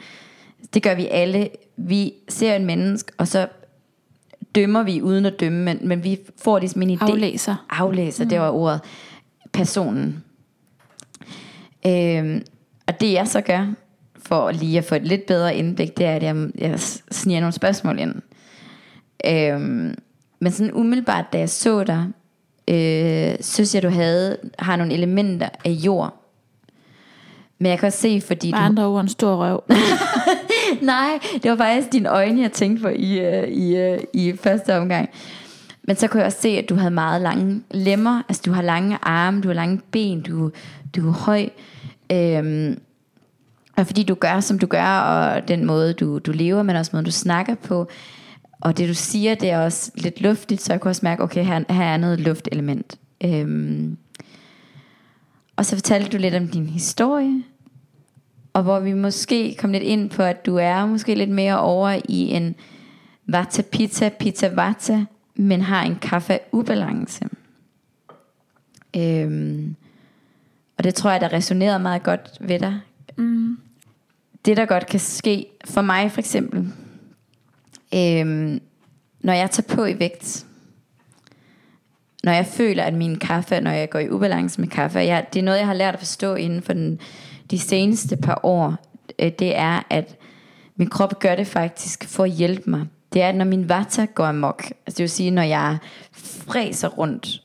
[0.74, 3.48] det gør vi alle, vi ser en menneske, og så
[4.56, 7.12] dømmer vi uden at dømme, men, men vi får ligesom en idé.
[7.12, 7.66] Aflæser.
[7.70, 8.30] Aflæser, mm.
[8.30, 8.82] det var ordet.
[9.54, 10.24] Personen.
[11.88, 12.42] Øhm,
[12.88, 13.74] og det jeg så gør,
[14.26, 16.80] for lige at få et lidt bedre indblik, det er, at jeg, jeg
[17.12, 18.16] sniger nogle spørgsmål ind.
[19.26, 19.96] Øhm,
[20.40, 22.08] men sådan umiddelbart, da jeg så dig,
[22.68, 26.26] øh, synes jeg, du havde, har nogle elementer af jord,
[27.60, 28.58] men jeg kan også se, fordi du...
[28.58, 29.64] andre ord en stor røv.
[30.82, 34.78] Nej, det var faktisk dine øjne, jeg tænkte på i, uh, i, uh, i første
[34.78, 35.10] omgang.
[35.84, 38.22] Men så kunne jeg også se, at du havde meget lange lemmer.
[38.30, 40.52] Altså du har lange arme, du har lange ben, du,
[40.96, 41.50] du er høj.
[42.12, 42.80] Øhm,
[43.78, 46.92] og fordi du gør, som du gør, og den måde, du, du lever, men også
[46.94, 47.88] måden, du snakker på.
[48.62, 51.46] Og det, du siger, det er også lidt luftigt, så jeg kunne også mærke, okay,
[51.46, 53.00] her, her er noget luftelement.
[53.24, 53.98] Øhm,
[55.56, 57.44] og så fortalte du lidt om din historie,
[58.54, 62.00] og hvor vi måske kom lidt ind på, at du er måske lidt mere over
[62.10, 62.56] i en
[63.28, 67.26] vata pizza, pizza vata, men har en kaffe ubalance.
[68.98, 69.76] Øhm,
[70.78, 72.80] og det tror jeg, der resonerede meget godt ved dig.
[73.18, 73.58] Mm.
[74.46, 76.60] Det, der godt kan ske, for mig for eksempel,
[77.94, 78.62] øhm,
[79.20, 80.46] når jeg tager på i vægt,
[82.24, 85.40] når jeg føler, at min kaffe, når jeg går i ubalance med kaffe, jeg, det
[85.40, 87.00] er noget, jeg har lært at forstå inden for den,
[87.52, 88.76] de seneste par år,
[89.20, 90.16] øh, det er, at
[90.76, 92.86] min krop gør det faktisk for at hjælpe mig.
[93.14, 95.78] Det er, at når min vata går amok, altså det vil sige, når jeg
[96.14, 97.42] fræser rundt,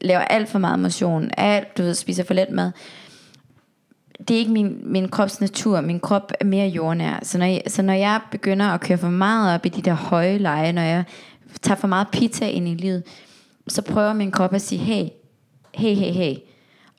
[0.00, 2.72] laver alt for meget motion, alt, du ved, spiser for let mad,
[4.28, 5.80] det er ikke min, min krops natur.
[5.80, 7.18] Min krop er mere jordnær.
[7.22, 9.94] Så når, jeg, så når jeg begynder at køre for meget op i de der
[9.94, 11.04] høje leje, når jeg
[11.62, 13.02] tager for meget pizza ind i livet,
[13.68, 15.08] så prøver min krop at sige, hey,
[15.74, 16.34] hey, hey, hey.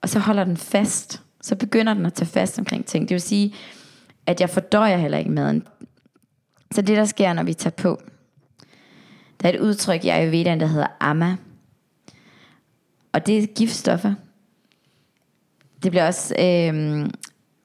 [0.01, 1.21] Og så holder den fast.
[1.41, 3.09] Så begynder den at tage fast omkring ting.
[3.09, 3.55] Det vil sige,
[4.25, 5.67] at jeg fordøjer heller ikke maden.
[6.71, 8.01] Så det der sker, når vi tager på,
[9.41, 11.35] der er et udtryk i Ayurveda, der hedder Amma.
[13.13, 14.13] Og det er giftstoffer.
[15.84, 17.10] Det bliver også øh,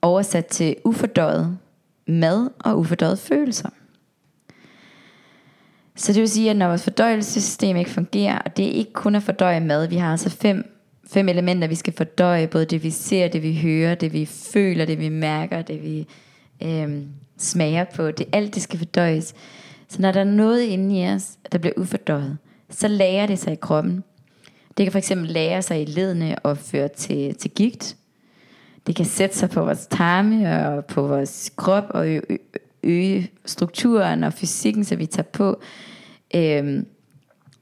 [0.03, 1.59] oversat til ufordøjet
[2.07, 3.69] mad og ufordøjet følelser.
[5.97, 9.15] Så det vil sige, at når vores fordøjelsessystem ikke fungerer, og det er ikke kun
[9.15, 12.91] at fordøje mad, vi har altså fem, fem elementer, vi skal fordøje, både det vi
[12.91, 16.07] ser, det vi hører, det vi føler, det vi mærker, det vi
[16.63, 17.03] øh,
[17.39, 19.35] smager på, det alt det skal fordøjes.
[19.89, 22.39] Så når der er noget inde i os, der bliver ufordøjet,
[22.71, 24.05] så lærer det sig i kroppen.
[24.77, 27.97] Det kan for eksempel lære sig i ledene og føre til, til gigt.
[28.87, 32.23] Det kan sætte sig på vores tarme og på vores krop og øge,
[32.83, 35.61] øge strukturen og fysikken, så vi tager på.
[36.35, 36.87] Øhm,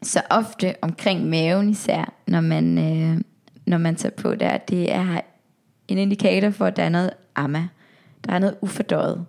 [0.02, 3.20] så ofte omkring maven især, når man, øh,
[3.66, 5.20] når man tager på der, det er
[5.88, 7.68] en indikator for, at der er noget amma.
[8.24, 9.26] Der er noget ufordøjet.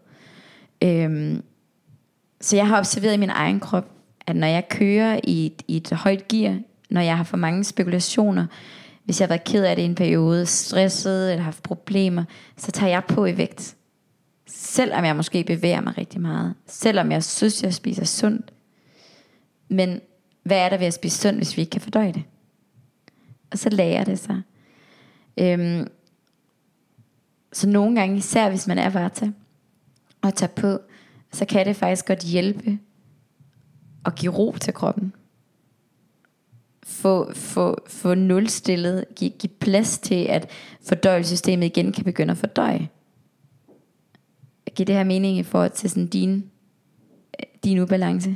[0.84, 1.44] Øhm,
[2.42, 3.92] så jeg har observeret i min egen krop,
[4.28, 7.64] at når jeg kører i et, i et højt gear, når jeg har for mange
[7.64, 8.46] spekulationer,
[9.04, 12.24] hvis jeg har været ked af det i en periode, stresset eller haft problemer,
[12.58, 13.76] så tager jeg på i vægt.
[14.48, 16.54] Selvom jeg måske bevæger mig rigtig meget.
[16.68, 18.54] Selvom jeg synes, jeg spiser sundt.
[19.70, 20.02] Men
[20.44, 22.24] hvad er der ved at spise sundt, hvis vi ikke kan fordøje det?
[23.52, 24.42] Og så lærer det sig.
[25.38, 25.88] Øhm,
[27.54, 29.32] så nogle gange, især hvis man er varta
[30.22, 30.80] og tager på,
[31.32, 32.80] så kan det faktisk godt hjælpe
[34.06, 35.14] at give ro til kroppen.
[36.88, 40.50] Få, få, få nulstillet, give, give plads til, at
[40.88, 42.90] fordøjelsessystemet igen kan begynde at fordøje.
[44.76, 46.52] Giver det her mening i forhold til sådan din,
[47.64, 48.36] din ubalance?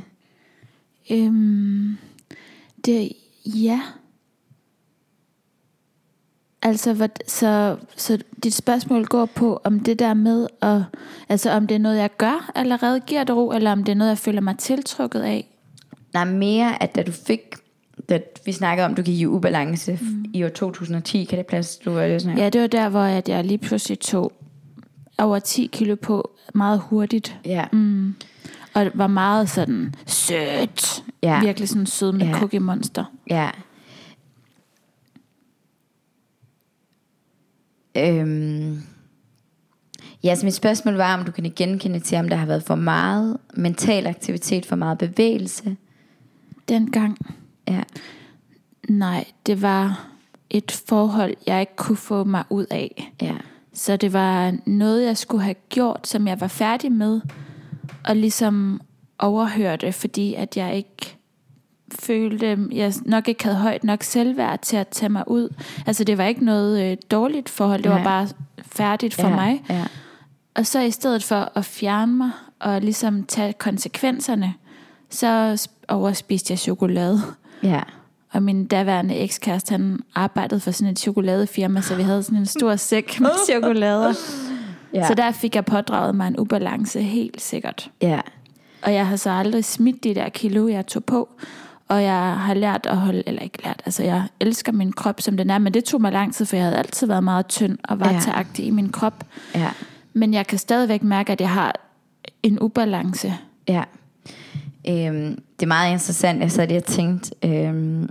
[1.10, 1.98] Øhm,
[2.84, 3.12] det,
[3.46, 3.80] ja.
[6.62, 10.82] Altså, hvad, så, så dit spørgsmål går på, om det der med, at,
[11.28, 13.96] altså om det er noget, jeg gør allerede, giver det ro, eller om det er
[13.96, 15.56] noget, jeg føler mig tiltrukket af?
[16.12, 17.40] Nej, mere at da du fik,
[18.10, 20.24] da vi snakkede om, du gik i ubalance mm.
[20.34, 23.00] i år 2010, kan det plads, du var det sådan Ja, det var der, hvor
[23.00, 24.32] at jeg lige pludselig tog
[25.18, 27.36] over 10 kilo på meget hurtigt.
[27.44, 27.64] Ja.
[27.72, 28.14] Mm.
[28.74, 31.04] Og det var meget sådan sødt.
[31.22, 31.40] Ja.
[31.40, 32.38] Virkelig sådan sød med ja.
[32.38, 33.04] cookie monster.
[33.30, 33.50] Ja.
[37.96, 38.82] Øhm.
[40.24, 42.74] Ja, så mit spørgsmål var, om du kan genkende til, om der har været for
[42.74, 45.76] meget mental aktivitet, for meget bevægelse.
[46.68, 47.18] Dengang,
[47.70, 47.82] Ja,
[48.88, 50.06] nej, det var
[50.50, 53.12] et forhold, jeg ikke kunne få mig ud af.
[53.22, 53.34] ja,
[53.72, 57.20] Så det var noget, jeg skulle have gjort, som jeg var færdig med,
[58.08, 58.80] og ligesom
[59.18, 61.16] overhørte, fordi at jeg ikke
[61.94, 65.48] følte, jeg nok ikke havde højt nok selvværd til at tage mig ud.
[65.86, 68.04] Altså det var ikke noget øh, dårligt forhold, det var Nej.
[68.04, 68.28] bare
[68.62, 69.62] færdigt for ja, mig.
[69.70, 69.86] Ja,
[70.54, 74.54] Og så i stedet for at fjerne mig og ligesom tage konsekvenserne,
[75.10, 77.20] så sp- overspiste jeg chokolade.
[77.62, 77.80] Ja,
[78.32, 82.46] Og min daværende ekskæreste, han arbejdede for sådan et chokoladefirma, så vi havde sådan en
[82.46, 84.14] stor sæk med chokolader.
[84.94, 87.90] ja, Så der fik jeg pådraget mig en ubalance, helt sikkert.
[88.02, 88.20] ja,
[88.82, 91.28] Og jeg har så aldrig smidt de der kilo, jeg tog på.
[91.88, 95.36] Og jeg har lært at holde, eller ikke lært, altså jeg elsker min krop, som
[95.36, 97.78] den er, men det tog mig lang tid, for jeg havde altid været meget tynd
[97.84, 98.44] og var Ja.
[98.58, 99.24] i min krop.
[99.54, 99.68] ja,
[100.12, 101.74] Men jeg kan stadigvæk mærke, at jeg har
[102.42, 103.34] en ubalance.
[103.68, 103.82] ja.
[104.88, 108.08] Øhm, det er meget interessant, jeg sad lige og tænkte, øhm,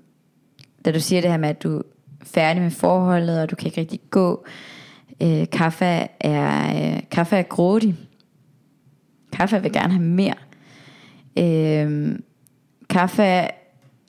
[0.86, 1.82] da du siger det her med, at du er
[2.24, 4.46] færdig med forholdet, og du kan ikke rigtig gå.
[5.22, 5.86] Øh, kaffe
[6.20, 7.96] er, øh, kaffe er grådig.
[9.34, 10.34] Kaffe vil gerne have mere.
[11.40, 12.24] Øhm,
[12.90, 13.48] kaffe,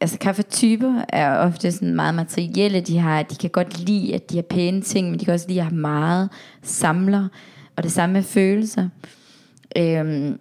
[0.01, 2.81] altså kaffetyper er ofte sådan meget materielle.
[2.81, 5.49] De, har, de kan godt lide, at de har pæne ting, men de kan også
[5.49, 6.29] lide at have meget
[6.63, 7.29] samler.
[7.77, 8.89] Og det samme med følelser.
[9.77, 10.39] Øhm,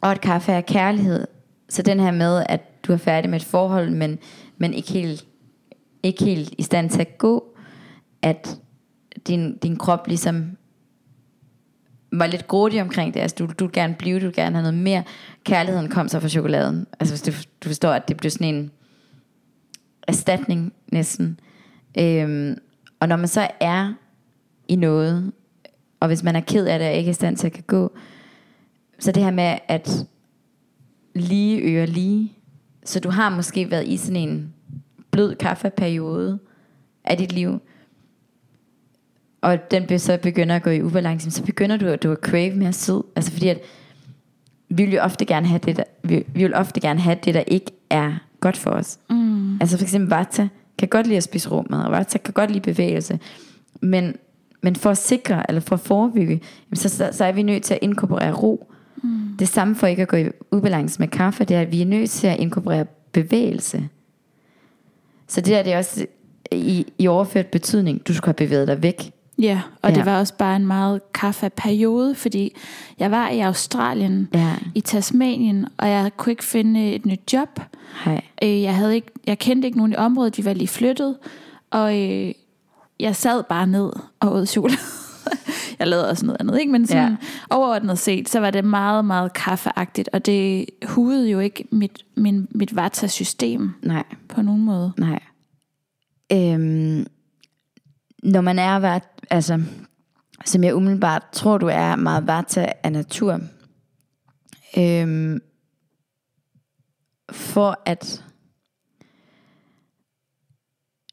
[0.00, 1.26] og at kaffe er kærlighed.
[1.68, 4.18] Så den her med, at du er færdig med et forhold, men,
[4.58, 5.26] men ikke helt
[6.02, 7.56] ikke helt i stand til at gå,
[8.22, 8.58] at
[9.26, 10.56] din, din krop ligesom
[12.12, 13.20] var lidt grådig omkring det.
[13.20, 15.02] Altså, du, du vil gerne blive, du vil gerne have noget mere.
[15.44, 16.86] Kærligheden kom så fra chokoladen.
[17.00, 18.70] Altså, hvis du, du forstår, at det blev sådan en
[20.08, 21.40] erstatning næsten.
[21.98, 22.58] Øhm,
[23.00, 23.94] og når man så er
[24.68, 25.32] i noget,
[26.00, 27.64] og hvis man er ked af det og ikke er i stand til at kan
[27.66, 27.96] gå,
[28.98, 30.06] så det her med at
[31.16, 32.32] lige øre lige,
[32.84, 34.54] så du har måske været i sådan en
[35.10, 36.38] blød kaffeperiode
[37.04, 37.60] af dit liv,
[39.40, 42.72] og den så begynder at gå i ubalance, så begynder du, du at crave mere
[42.72, 43.02] sød.
[43.16, 43.60] Altså fordi at
[44.68, 47.34] vi vil jo ofte gerne have det, der, vi, vi vil ofte gerne have det,
[47.34, 48.98] der ikke er godt for os.
[49.10, 49.60] Mm.
[49.60, 50.48] Altså for eksempel Vata
[50.78, 53.18] kan godt lide at spise råmad, og Vata kan godt lide bevægelse.
[53.80, 54.16] Men,
[54.62, 56.40] men for at sikre, eller for at forebygge,
[56.74, 58.72] så, så, så er vi nødt til at inkorporere ro.
[59.02, 59.36] Mm.
[59.38, 61.86] Det samme for ikke at gå i ubalance med kaffe, det er, at vi er
[61.86, 63.88] nødt til at inkorporere bevægelse.
[65.28, 66.06] Så det der, det er også
[66.52, 69.12] i, i overført betydning, du skal have bevæget dig væk.
[69.38, 69.96] Ja, og ja.
[69.96, 72.56] det var også bare en meget kaffe-periode, fordi
[72.98, 74.52] jeg var i Australien, ja.
[74.74, 77.60] i Tasmanien, og jeg kunne ikke finde et nyt job.
[78.04, 78.20] Hej.
[78.42, 81.16] Øh, jeg, havde ikke, jeg kendte ikke nogen i området, vi var lige flyttet,
[81.70, 82.32] og øh,
[83.00, 84.78] jeg sad bare ned og åd chokolade.
[85.78, 86.72] jeg lavede også noget andet, ikke?
[86.72, 87.16] men sådan ja.
[87.50, 92.48] overordnet set, så var det meget, meget kaffeagtigt, og det hudede jo ikke mit, min,
[92.50, 94.04] mit Vata-system Nej.
[94.28, 94.92] på nogen måde.
[94.98, 95.20] Nej.
[96.32, 97.06] Øhm,
[98.22, 98.98] når man er
[99.30, 99.62] altså,
[100.44, 103.40] som jeg umiddelbart tror, du er meget Vata af natur,
[104.78, 105.40] øhm,
[107.32, 108.24] for at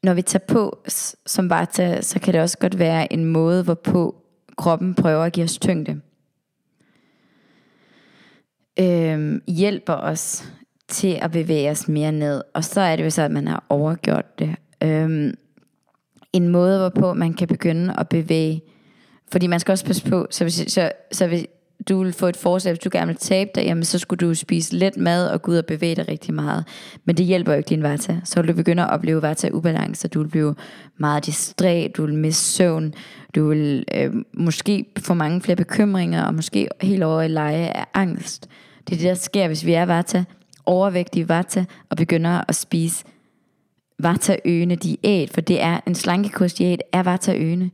[0.04, 0.78] når vi tager på
[1.26, 4.14] som Vata, så kan det også godt være en måde, hvorpå
[4.56, 6.00] kroppen prøver at give os tyngde.
[8.78, 10.52] Øhm, hjælper os
[10.88, 12.42] til at bevæge os mere ned.
[12.54, 14.56] Og så er det jo så, at man har overgjort det.
[14.82, 15.34] Øhm,
[16.32, 18.62] en måde, hvorpå man kan begynde at bevæge.
[19.32, 21.46] Fordi man skal også passe på, så hvis, så, så hvis
[21.88, 24.34] du vil få et forsæt, hvis du gerne vil tabe dig, jamen så skulle du
[24.34, 26.64] spise let mad og gå ud og bevæge dig rigtig meget.
[27.04, 28.20] Men det hjælper jo ikke din vata.
[28.24, 30.54] Så vil du begynde at opleve vata ubalance, du vil blive
[30.98, 32.94] meget distræt, du vil miste søvn,
[33.34, 37.84] du vil øh, måske få mange flere bekymringer, og måske helt over i leje af
[37.94, 38.48] angst.
[38.88, 40.24] Det er det, der sker, hvis vi er vata,
[40.66, 43.04] overvægtige vata, og begynder at spise
[43.98, 47.70] vata-øgende diæt, for det er en slankekostdiæt, er vata-øgende.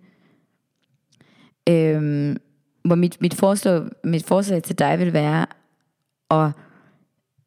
[1.69, 2.37] Øhm,
[2.85, 5.47] hvor mit, mit, forslag, mit forslag til dig vil være
[6.31, 6.53] at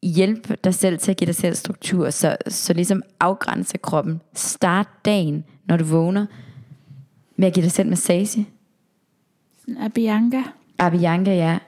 [0.02, 4.20] hjælpe dig selv til at give dig selv struktur, så, så ligesom afgrænse kroppen.
[4.34, 6.26] Start dagen, når du vågner,
[7.36, 8.48] med at give dig selv massage.
[9.80, 10.42] Abhyanga.
[10.78, 11.58] Abhyanga, ja.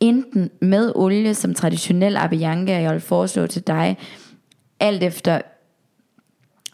[0.00, 3.98] Enten med olie, som traditionel Abhyanga, jeg vil foreslå til dig,
[4.80, 5.40] alt efter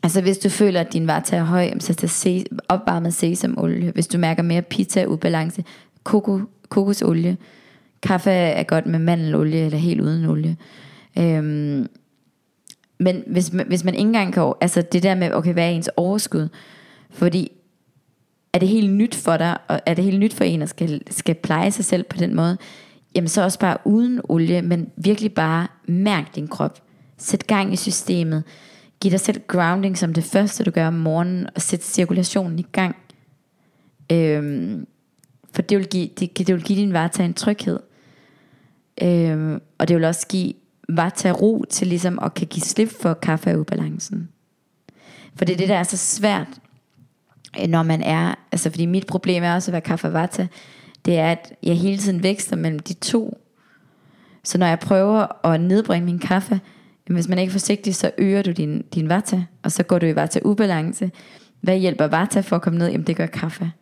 [0.02, 3.90] Altså hvis du føler, at din vata er høj, så tag opvarmet sesamolie.
[3.90, 5.64] Hvis du mærker mere pizza ubalance,
[6.10, 7.36] koko, kokosolie.
[8.02, 10.56] Kaffe er godt med mandelolie eller helt uden olie.
[11.18, 11.86] Øhm,
[12.98, 15.90] men hvis, hvis man ikke engang kan, altså det der med, okay, hvad er ens
[15.96, 16.48] overskud?
[17.10, 17.52] Fordi
[18.52, 21.02] er det helt nyt for dig, og er det helt nyt for en, at skal,
[21.10, 22.58] skal pleje sig selv på den måde,
[23.14, 26.82] jamen så også bare uden olie, men virkelig bare mærk din krop.
[27.18, 28.44] Sæt gang i systemet.
[29.00, 32.66] Giv dig selv grounding som det første, du gør om morgenen, og sæt cirkulationen i
[32.72, 32.96] gang.
[34.12, 34.86] Øhm,
[35.52, 37.80] for det vil give, det, det vil give din vata en tryghed.
[39.02, 40.52] Øhm, og det vil også give
[40.88, 44.28] vata ro til ligesom at kan give slip for kaffeubalancen.
[45.36, 46.48] For det er det, der er så svært,
[47.60, 50.46] øh, når man er, altså fordi mit problem er også at være kaffe vata,
[51.04, 53.38] det er, at jeg hele tiden vækster mellem de to.
[54.44, 56.60] Så når jeg prøver at nedbringe min kaffe,
[57.06, 60.06] hvis man ikke er forsigtig, så øger du din, din vata, og så går du
[60.06, 61.10] i vata ubalance.
[61.60, 62.88] Hvad hjælper vata for at komme ned?
[62.88, 63.72] Jamen det gør kaffe.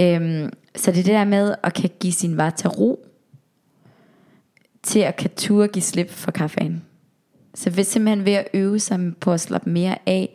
[0.00, 3.06] Øhm, så det er det der med at kan give sin vata ro,
[4.82, 6.84] til at kan turde give slip for kaffen.
[7.54, 10.34] Så hvis simpelthen ved at øve sig på at slappe mere af,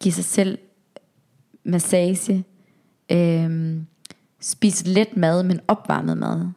[0.00, 0.58] give sig selv
[1.64, 2.44] massage,
[3.12, 3.86] øhm,
[4.40, 6.48] spise let mad, men opvarmet mad,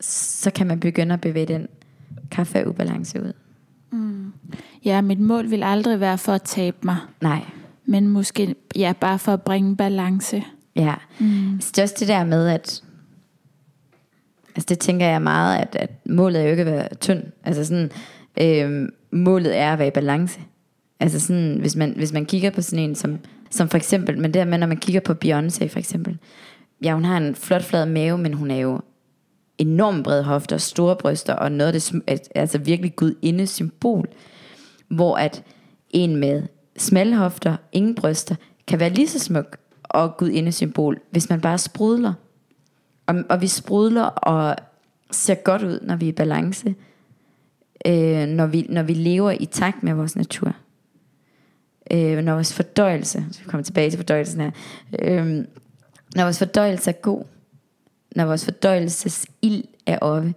[0.00, 1.66] så kan man begynde at bevæge den
[2.30, 3.32] kaffeubalance ud.
[3.90, 4.32] Mm.
[4.84, 6.96] Ja, mit mål vil aldrig være for at tabe mig.
[7.20, 7.44] Nej.
[7.84, 10.44] Men måske ja, bare for at bringe balance.
[10.76, 10.94] Ja.
[11.18, 11.60] Mm.
[11.60, 12.82] Så det er også det der med, at
[14.56, 17.22] Altså det tænker jeg meget, at, at målet er jo ikke at være tynd.
[17.44, 17.90] Altså sådan,
[18.40, 20.40] øh, målet er at være i balance.
[21.00, 23.18] Altså sådan, hvis man, hvis man kigger på sådan en som,
[23.50, 26.18] som for eksempel, men det med, når man kigger på Beyoncé for eksempel.
[26.84, 28.80] Ja, hun har en flot flad mave, men hun er jo
[29.58, 34.08] enormt brede hofter, store bryster, og noget af det, altså virkelig Gud inde symbol,
[34.88, 35.42] hvor at
[35.90, 36.42] en med
[36.76, 38.34] smalle hofter, ingen bryster,
[38.66, 39.56] kan være lige så smuk
[39.90, 42.12] og gud symbol, hvis man bare sprudler.
[43.06, 44.56] Og, og vi sprudler og
[45.10, 46.74] ser godt ud, når vi er i balance,
[47.86, 50.56] øh, når, vi, når vi lever i takt med vores natur.
[51.90, 54.50] Øh, når vores fordøjelse, så vi kommer tilbage til fordøjelsen her,
[54.98, 55.26] øh,
[56.16, 57.24] når vores fordøjelse er god,
[58.16, 60.34] når vores fordøjelses ild er oppe,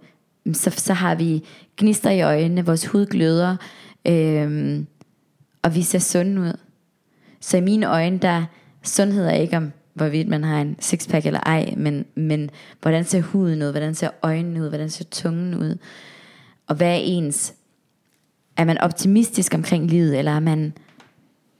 [0.52, 1.44] så, så har vi
[1.76, 3.56] gnister i øjnene, vores hud gløder,
[4.06, 4.80] øh,
[5.62, 6.58] og vi ser sunde ud.
[7.40, 8.44] Så i mine øjne, der
[8.84, 12.50] sundhed er ikke om, hvorvidt man har en sixpack eller ej, men, men
[12.82, 15.76] hvordan ser huden ud, hvordan ser øjnene ud, hvordan ser tungen ud,
[16.66, 17.54] og hvad er ens,
[18.56, 20.72] er man optimistisk omkring livet, eller er man,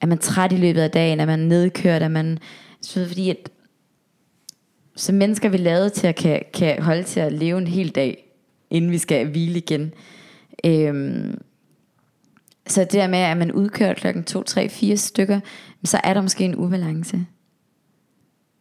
[0.00, 2.38] er man træt i løbet af dagen, er man nedkørt, er man,
[2.80, 3.50] så fordi at,
[4.96, 7.88] som mennesker vi er lavet til at kan, kan holde til at leve en hel
[7.88, 8.34] dag,
[8.70, 9.92] inden vi skal hvile igen.
[10.66, 11.38] Øhm,
[12.66, 15.40] så det der med, at man udkører klokken 2, 3, 4 stykker,
[15.84, 17.26] så er der måske en ubalance.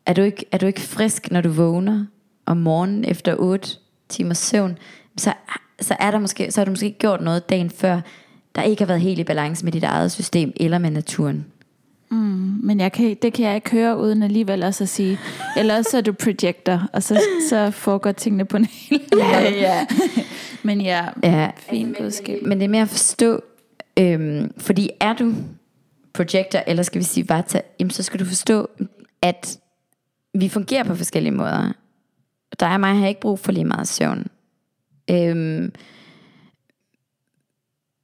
[0.06, 2.06] Er du ikke, er du ikke frisk, når du vågner
[2.46, 3.70] om morgenen efter 8
[4.10, 4.78] timers søvn,
[5.18, 5.34] så,
[5.82, 8.02] så, er der måske, så har du måske gjort noget dagen før,
[8.56, 11.46] der ikke har været helt i balance med dit eget system eller med naturen.
[12.10, 15.20] Mm, men jeg kan, det kan jeg ikke høre uden alligevel også at sige,
[15.58, 19.86] eller så er du projector, og så, så foregår tingene på en helt ja, ja.
[20.64, 21.52] men ja, ja.
[21.70, 22.40] fint budskab.
[22.46, 23.42] Men det er mere at forstå,
[24.00, 25.34] øhm, fordi er du
[26.14, 28.70] projector, eller skal vi sige vata, jamen så skal du forstå,
[29.22, 29.60] at
[30.34, 31.74] vi fungerer på forskellige måder.
[32.60, 34.28] Der er mig har ikke brug for lige meget søvn.
[35.10, 35.74] Øhm,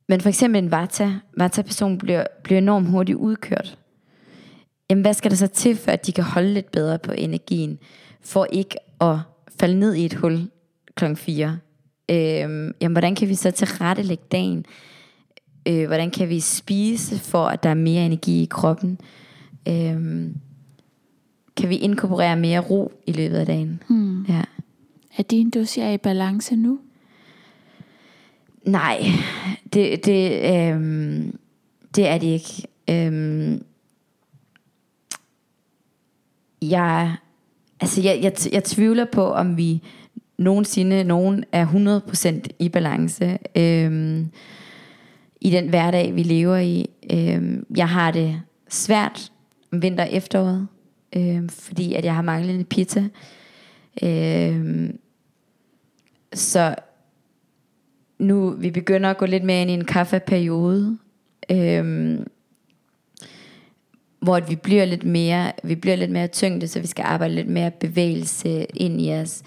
[0.10, 3.78] men for eksempel en vata, vata-person bliver, bliver enormt hurtigt udkørt.
[4.90, 7.80] Jamen hvad skal der så til, for at de kan holde lidt bedre på energien,
[8.22, 9.18] for ikke at
[9.60, 10.50] falde ned i et hul
[10.96, 11.60] klokken 4?
[12.10, 14.66] Øhm, jamen hvordan kan vi så tilrettelægge dagen?
[15.68, 19.00] Øh, hvordan kan vi spise, for at der er mere energi i kroppen?
[19.68, 20.36] Øhm,
[21.58, 23.84] kan vi inkorporere mere ro i løbet af dagen?
[23.88, 24.26] Hmm.
[24.26, 24.42] Ja.
[25.18, 26.80] Er din dossier i balance nu?
[28.64, 29.06] Nej,
[29.74, 31.40] det, det, øhm,
[31.96, 32.68] det er det ikke.
[32.90, 33.64] Øhm,
[36.62, 37.16] jeg,
[37.80, 39.84] altså jeg, jeg, jeg tvivler på, om vi
[40.38, 41.66] nogensinde nogen er
[42.48, 44.32] 100% i balance øhm,
[45.42, 46.90] i den hverdag, vi lever i.
[47.12, 49.32] Øh, jeg har det svært
[49.72, 50.68] om vinter og efteråret,
[51.16, 53.04] øh, fordi at jeg har manglende pizza.
[54.04, 54.90] Øh,
[56.34, 56.76] så
[58.20, 60.98] nu vi begynder at gå lidt mere ind i en kaffeperiode,
[61.52, 62.20] øh,
[64.20, 67.48] hvor vi bliver lidt mere, vi bliver lidt mere tyngde, så vi skal arbejde lidt
[67.48, 69.44] mere bevægelse ind i os.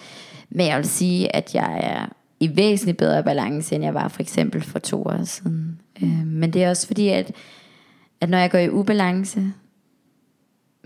[0.51, 4.20] Men jeg vil sige, at jeg er i væsentligt bedre balance, end jeg var for
[4.20, 5.80] eksempel for to år siden.
[6.03, 7.32] Øh, men det er også fordi, at,
[8.20, 9.53] at når jeg går i ubalance,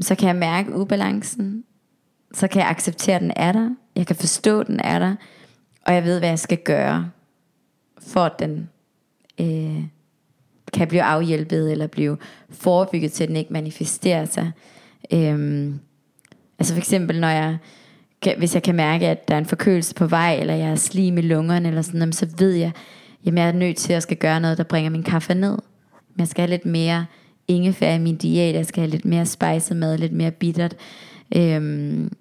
[0.00, 1.64] så kan jeg mærke ubalancen,
[2.32, 5.14] så kan jeg acceptere, at den er der, jeg kan forstå, at den er der,
[5.82, 7.11] og jeg ved, hvad jeg skal gøre
[7.98, 8.68] for at den
[9.40, 9.84] øh,
[10.72, 12.16] kan blive afhjælpet, eller blive
[12.50, 14.52] forebygget til, at den ikke manifesterer sig.
[15.12, 15.70] Øh,
[16.59, 17.59] altså for eksempel, når jeg,
[18.38, 21.18] hvis jeg kan mærke, at der er en forkølelse på vej, eller jeg er slim
[21.18, 22.72] i lungerne, eller sådan, så ved jeg,
[23.27, 25.59] jamen jeg er nødt til at skal gøre noget, der bringer min kaffe ned.
[26.18, 27.07] Jeg skal have lidt mere
[27.49, 30.77] ingefær i min diæt, jeg skal have lidt mere spice mad, lidt mere bittert,
[31.37, 32.12] øhm,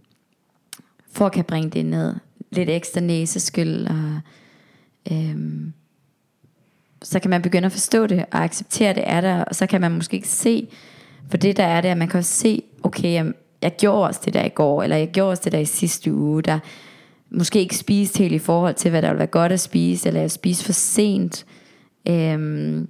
[1.12, 2.14] for at kan bringe det ned.
[2.52, 4.20] Lidt ekstra næseskyld, og
[5.12, 5.74] øhm,
[7.02, 9.66] så kan man begynde at forstå det og acceptere, at det er der, og så
[9.68, 10.68] kan man måske ikke se,
[11.30, 14.22] for det der er det, at man kan også se, okay, jeg, jeg gjorde også
[14.26, 16.60] det der i går, eller jeg gjorde også det der i sidste uge, der
[17.32, 20.22] måske ikke spiste helt i forhold til, hvad der ville være godt at spise, eller
[20.22, 21.46] jeg spiste for sent.
[22.10, 22.88] Øhm,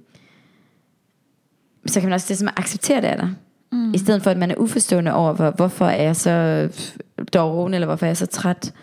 [1.86, 3.28] så kan man også det som acceptere det af der.
[3.72, 3.94] Mm.
[3.94, 6.68] I stedet for at man er uforstående over hvor, Hvorfor er jeg så
[7.32, 8.74] doven Eller hvorfor er jeg så træt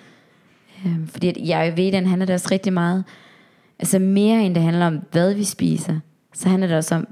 [0.86, 3.04] øhm, Fordi at jeg ved den handler det også rigtig meget
[3.80, 5.99] Altså mere end det handler om, hvad vi spiser,
[6.34, 7.08] så handler det også om,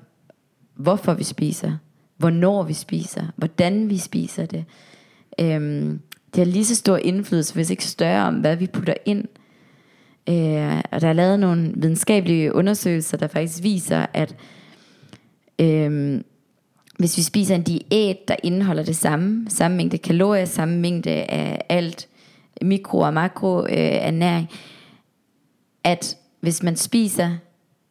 [0.75, 1.77] hvorfor vi spiser,
[2.17, 4.65] hvornår vi spiser, hvordan vi spiser det.
[5.39, 6.01] Øhm,
[6.35, 9.25] det har lige så stor indflydelse, hvis ikke større, om hvad vi putter ind.
[10.29, 14.35] Øh, og der er lavet nogle videnskabelige undersøgelser, der faktisk viser, at
[15.59, 16.21] øh,
[16.97, 21.65] hvis vi spiser en diæt, der indeholder det samme, samme mængde kalorier, samme mængde af
[21.69, 22.07] alt
[22.61, 24.57] mikro- og makroernæring, øh,
[25.83, 27.37] at hvis man spiser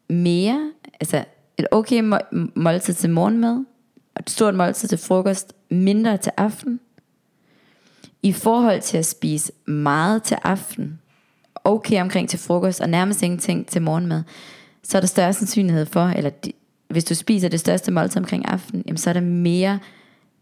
[0.08, 1.24] mere, altså
[1.58, 2.02] et okay
[2.54, 3.64] måltid til morgenmad,
[4.14, 6.80] og et stort måltid til frokost, mindre til aften,
[8.22, 10.98] i forhold til at spise meget til aften,
[11.64, 14.22] okay omkring til frokost, og nærmest ingenting til morgenmad,
[14.82, 16.52] så er der større sandsynlighed for, eller de,
[16.88, 19.78] hvis du spiser det største måltid omkring aften, jamen, så er der mere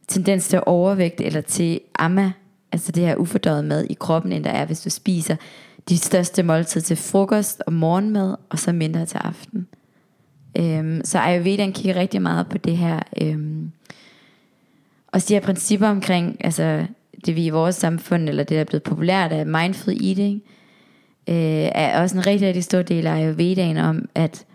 [0.09, 2.33] tendens til overvægt eller til amma,
[2.73, 5.37] altså det her ufordøjet mad i kroppen, end der er, hvis du spiser
[5.89, 9.67] de største måltid til frokost og morgenmad, og så mindre til aften.
[10.59, 13.73] Øhm, så Ayurvedaen kigger rigtig meget på det her, øhm,
[15.07, 16.87] og de her principper omkring, altså
[17.27, 20.43] det vi i vores samfund, eller det der er blevet populært af mindful eating,
[21.29, 24.47] øh, er også en rigtig, rigtig stor del af Ayurvedaen om, at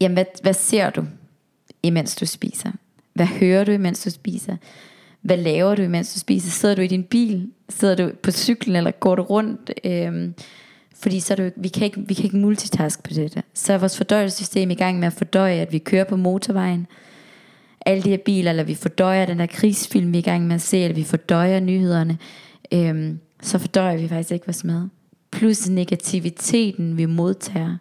[0.00, 1.04] jamen, hvad, hvad ser du,
[1.82, 2.70] imens du spiser?
[3.14, 4.56] Hvad hører du, imens du spiser?
[5.20, 6.50] Hvad laver du, imens du spiser?
[6.50, 7.50] Sidder du i din bil?
[7.68, 9.72] Sidder du på cyklen, eller går du rundt?
[9.84, 10.32] Øh,
[11.02, 13.40] fordi så er du, vi, kan ikke, vi kan ikke multitask på det der.
[13.54, 16.86] Så er vores fordøjelsessystem i gang med at fordøje, at vi kører på motorvejen.
[17.86, 20.54] Alle de her biler, eller vi fordøjer den her krigsfilm, vi er i gang med
[20.54, 22.18] at se, eller vi fordøjer nyhederne.
[22.72, 24.88] Øhm, så fordøjer vi faktisk ikke vores mad.
[25.30, 27.76] Plus negativiteten, vi modtager.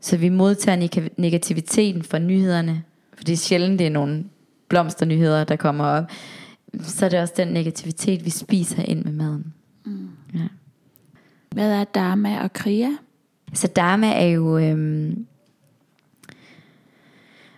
[0.00, 2.82] Så vi modtager negativiteten fra nyhederne,
[3.14, 4.24] for det er sjældent, det er nogle
[4.68, 6.04] blomsternyheder, der kommer op.
[6.82, 9.52] Så er det også den negativitet, vi spiser ind med maden.
[9.84, 10.08] Mm.
[10.34, 10.48] Ja.
[11.50, 12.90] Hvad er Dharma og Kriya?
[13.54, 15.26] Så Dharma er jo øhm,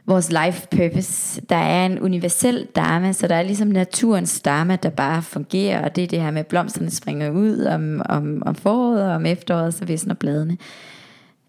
[0.06, 1.40] vores life purpose.
[1.40, 5.96] Der er en universel Dharma, så der er ligesom naturens Dharma, der bare fungerer, og
[5.96, 9.26] det er det her med, at blomsterne springer ud om, om, om foråret, og om
[9.26, 10.58] efteråret, så visner bladene.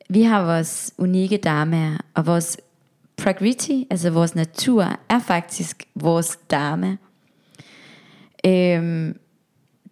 [0.10, 2.58] Vi har vores unikke Dharma, og vores
[3.18, 6.98] Prakriti, altså vores natur, er faktisk vores Dharma.
[8.46, 9.18] Øhm,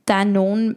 [0.08, 0.76] der er nogen,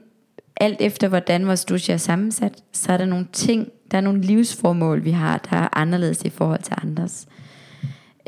[0.56, 4.20] alt efter hvordan vores dusje er sammensat, så er der nogle ting, der er nogle
[4.20, 7.26] livsformål, vi har, der er anderledes i forhold til andres.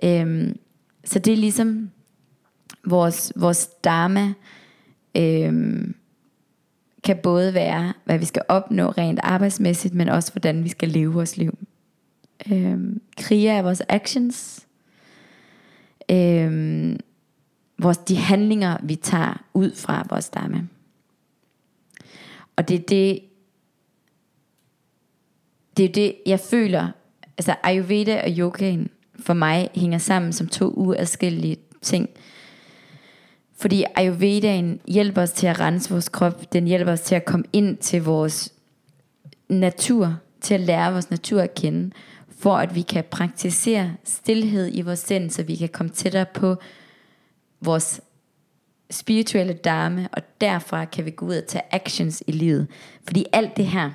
[0.02, 0.58] Øhm,
[1.04, 1.90] så det er ligesom
[2.86, 4.32] vores, vores dharma,
[5.16, 5.94] øhm,
[7.04, 11.12] kan både være, hvad vi skal opnå rent arbejdsmæssigt, men også hvordan vi skal leve
[11.12, 11.58] vores liv.
[12.52, 14.66] Øhm, kriger er vores actions.
[16.10, 17.00] Øhm,
[17.78, 20.60] vores, de handlinger, vi tager ud fra vores dharma.
[22.56, 23.20] Og det er det,
[25.76, 26.88] det er det, jeg føler,
[27.38, 28.88] altså Ayurveda og yogaen
[29.18, 32.08] for mig hænger sammen som to uadskillelige ting.
[33.56, 37.46] Fordi Ayurvedaen hjælper os til at rense vores krop, den hjælper os til at komme
[37.52, 38.52] ind til vores
[39.48, 41.90] natur, til at lære vores natur at kende,
[42.38, 46.56] for at vi kan praktisere stillhed i vores sind, så vi kan komme tættere på
[47.60, 48.00] vores
[48.90, 52.66] spirituelle dharma, og derfra kan vi gå ud og tage actions i livet.
[53.04, 53.90] Fordi alt det her,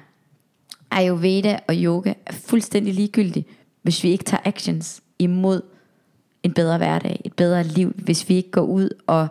[0.92, 3.48] Ayurveda og yoga, er fuldstændig ligegyldigt,
[3.82, 5.62] hvis vi ikke tager actions imod
[6.44, 9.28] en bedre hverdag, et bedre liv, hvis vi ikke går ud og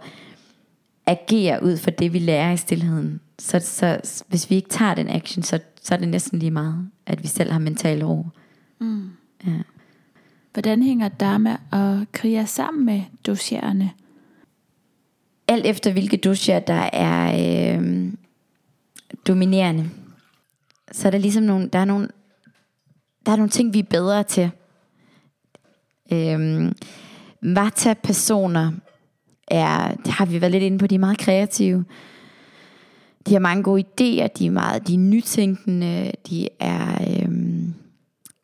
[1.07, 3.21] agerer ud for det, vi lærer i stillheden.
[3.39, 6.91] Så, så hvis vi ikke tager den action, så, så er det næsten lige meget,
[7.07, 8.27] at vi selv har mental ro.
[8.81, 9.11] Mm.
[9.47, 9.63] Ja.
[10.53, 13.91] Hvordan hænger Dharma og Kriya sammen med dosjererne?
[15.49, 17.35] Alt efter hvilke dosjer, der er
[17.79, 18.13] øh,
[19.27, 19.91] dominerende.
[20.93, 22.09] Så er der ligesom nogle, der er nogle,
[23.27, 24.51] der er nogle ting, vi er bedre til.
[26.13, 26.73] Øhm,
[27.43, 28.73] Vata-personer
[29.49, 31.85] er, det har vi været lidt inde på, de er meget kreative.
[33.27, 37.75] De har mange gode idéer, de er meget de er nytænkende, de er øhm,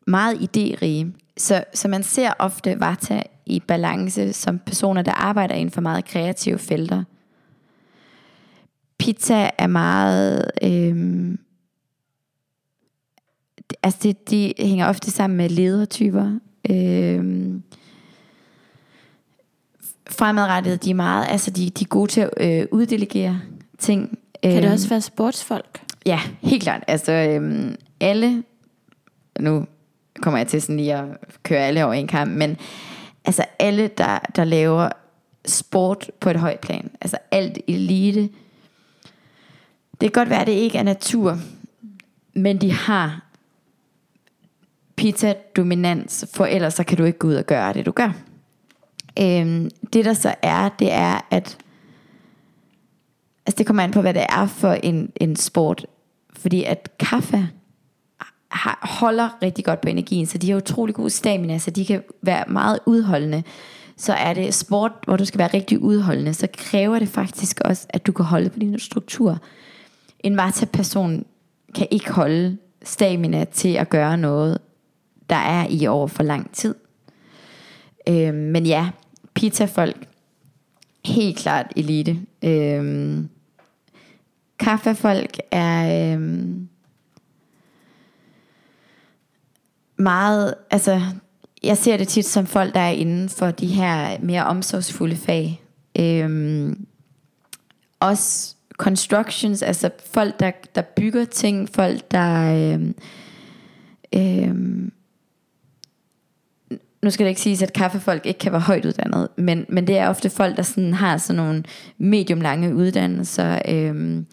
[0.07, 1.07] meget idérige.
[1.37, 6.05] Så, så man ser ofte Vata i balance som personer, der arbejder inden for meget
[6.05, 7.03] kreative felter.
[8.99, 10.51] Pizza er meget...
[10.63, 11.39] Øhm,
[13.83, 16.39] altså det, de hænger ofte sammen med ledertyper.
[16.69, 17.63] Øhm,
[20.09, 23.41] fremadrettet, de er meget, altså de, de er gode til at øh, uddelegere
[23.77, 24.19] ting.
[24.43, 25.81] Kan det øhm, også være sportsfolk?
[26.05, 26.83] Ja, helt klart.
[26.87, 28.43] Altså øhm, alle,
[29.39, 29.65] nu
[30.21, 31.05] kommer jeg til sådan lige at
[31.43, 32.57] køre alle over en kamp, men
[33.25, 34.89] altså alle, der, der laver
[35.45, 38.29] sport på et højt plan, altså alt elite,
[40.01, 41.39] det kan godt være, at det ikke er natur,
[42.33, 43.28] men de har
[44.99, 48.11] pizza-dominans, for ellers så kan du ikke gå ud og gøre det, du gør.
[49.19, 51.57] Øhm, det der så er, det er, at
[53.45, 55.85] altså det kommer an på, hvad det er for en, en sport.
[56.33, 57.49] Fordi at kaffe
[58.51, 62.03] har, holder rigtig godt på energien, så de har utrolig god stamina, så de kan
[62.21, 63.43] være meget udholdende.
[63.97, 67.87] Så er det sport, hvor du skal være rigtig udholdende, så kræver det faktisk også,
[67.89, 69.37] at du kan holde på din struktur.
[70.19, 71.25] En Vata-person
[71.75, 74.57] kan ikke holde stamina til at gøre noget,
[75.29, 76.75] der er i over for lang tid.
[78.07, 78.89] Øh, men ja,
[79.33, 80.07] pizzafolk,
[81.05, 82.19] helt klart elite.
[82.43, 83.17] Øh,
[84.59, 86.15] kaffefolk er...
[86.17, 86.49] Øh,
[89.99, 91.01] meget, altså,
[91.63, 95.61] jeg ser det tit som folk, der er inden for de her mere omsorgsfulde fag.
[95.99, 96.85] Øhm,
[97.99, 102.55] også constructions, altså folk, der, der bygger ting, folk, der...
[102.73, 102.95] Øhm,
[104.15, 104.91] øhm,
[107.03, 109.97] nu skal det ikke siges, at kaffefolk ikke kan være højt uddannet, men, men det
[109.97, 111.63] er ofte folk, der sådan har sådan nogle
[111.97, 114.25] medium lange uddannelser, øhm,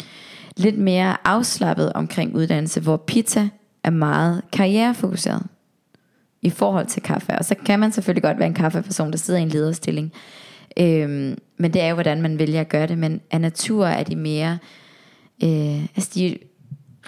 [0.57, 3.49] lidt mere afslappet omkring uddannelse, hvor pizza
[3.85, 5.43] er meget karrierefokuseret
[6.43, 7.39] i forhold til kaffe.
[7.39, 10.13] Og så kan man selvfølgelig godt være en kaffeperson, der sidder i en lederstilling.
[10.77, 12.99] Øhm, men det er jo, hvordan man vælger at gøre det.
[12.99, 14.59] Men af natur er de mere...
[15.45, 16.39] Øh, altså de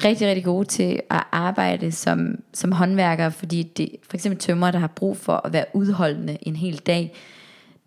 [0.05, 4.79] rigtig, rigtig gode til at arbejde som, som håndværkere, fordi det, for eksempel tømmer, der
[4.79, 7.15] har brug for at være udholdende en hel dag,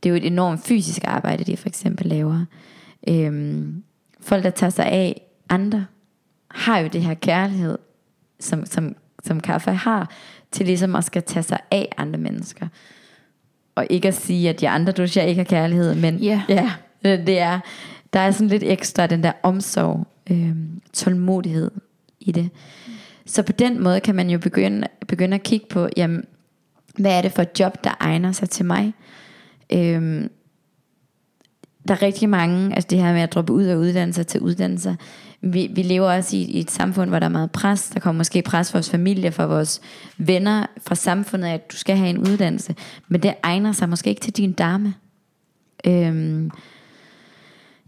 [0.03, 2.45] det er jo et enormt fysisk arbejde, de for eksempel laver.
[3.07, 3.83] Øhm,
[4.21, 5.85] folk, der tager sig af andre,
[6.47, 7.77] har jo det her kærlighed,
[8.39, 10.11] som, som, som kaffe har,
[10.51, 12.67] til ligesom at skal tage sig af andre mennesker.
[13.75, 16.43] Og ikke at sige, at de andre duscher ikke har kærlighed, men Ja.
[16.49, 16.71] ja,
[17.03, 17.59] det er,
[18.13, 20.55] der er sådan lidt ekstra den der omsorg, øh,
[20.93, 21.71] tålmodighed
[22.21, 22.49] i det.
[23.25, 26.23] Så på den måde kan man jo begynde, begynde at kigge på, jamen,
[26.97, 28.93] hvad er det for et job, der egner sig til mig?
[29.73, 30.29] Øhm,
[31.87, 34.95] der er rigtig mange, altså det her med at droppe ud af uddannelser til uddannelser.
[35.41, 37.89] Vi, vi lever også i, i et samfund, hvor der er meget pres.
[37.89, 39.81] Der kommer måske pres fra vores familie, fra vores
[40.17, 42.75] venner, fra samfundet, at du skal have en uddannelse.
[43.07, 44.93] Men det egner sig måske ikke til din dame.
[45.87, 46.51] Øhm,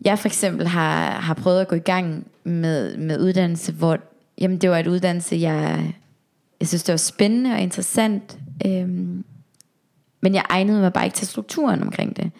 [0.06, 4.00] jeg for eksempel har, har prøvet at gå i gang med, med uddannelse, hvor
[4.42, 5.94] jamen det var et uddannelse, jeg,
[6.60, 8.38] jeg synes, det var spændende og interessant.
[8.66, 9.24] Øhm,
[10.22, 12.32] men jeg egnede mig bare ikke til strukturen omkring det.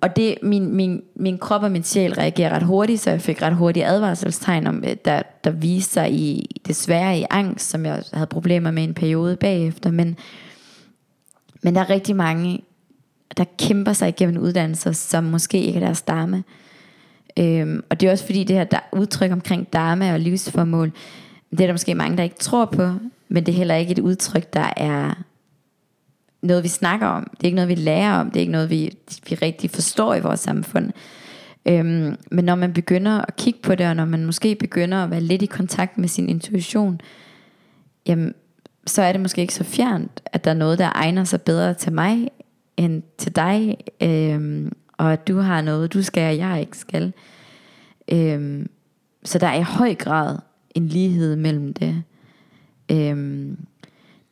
[0.00, 3.42] Og det, min, min, min krop og min sjæl reagerer ret hurtigt, så jeg fik
[3.42, 8.02] ret hurtigt advarselstegn, om, øh, der, der viste sig i, desværre i angst, som jeg
[8.12, 9.90] havde problemer med en periode bagefter.
[9.90, 10.16] Men,
[11.62, 12.60] men der er rigtig mange,
[13.36, 16.44] der kæmper sig igennem uddannelser, som måske ikke er deres dame.
[17.38, 20.92] Øhm, og det er også fordi det her der udtryk omkring dharma og livsformål,
[21.50, 22.90] det er der måske mange, der ikke tror på,
[23.28, 25.14] men det er heller ikke et udtryk, der er
[26.42, 27.30] noget, vi snakker om.
[27.30, 28.26] Det er ikke noget, vi lærer om.
[28.30, 28.96] Det er ikke noget, vi,
[29.28, 30.90] vi rigtig forstår i vores samfund.
[31.66, 35.10] Øhm, men når man begynder at kigge på det, og når man måske begynder at
[35.10, 37.00] være lidt i kontakt med sin intuition,
[38.06, 38.34] jamen,
[38.86, 41.74] så er det måske ikke så fjernt, at der er noget, der egner sig bedre
[41.74, 42.28] til mig,
[42.76, 47.12] end til dig, øhm, og at du har noget, du skal, og jeg ikke skal.
[48.12, 48.70] Øhm,
[49.24, 50.38] så der er i høj grad
[50.74, 52.02] en lighed mellem det.
[52.90, 53.58] Øhm,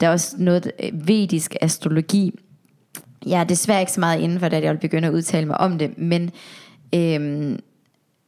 [0.01, 2.39] der er også noget øh, vedisk astrologi.
[3.27, 5.47] Jeg er desværre ikke så meget inden for det, at jeg vil begynde at udtale
[5.47, 6.31] mig om det, men
[6.95, 7.59] øhm,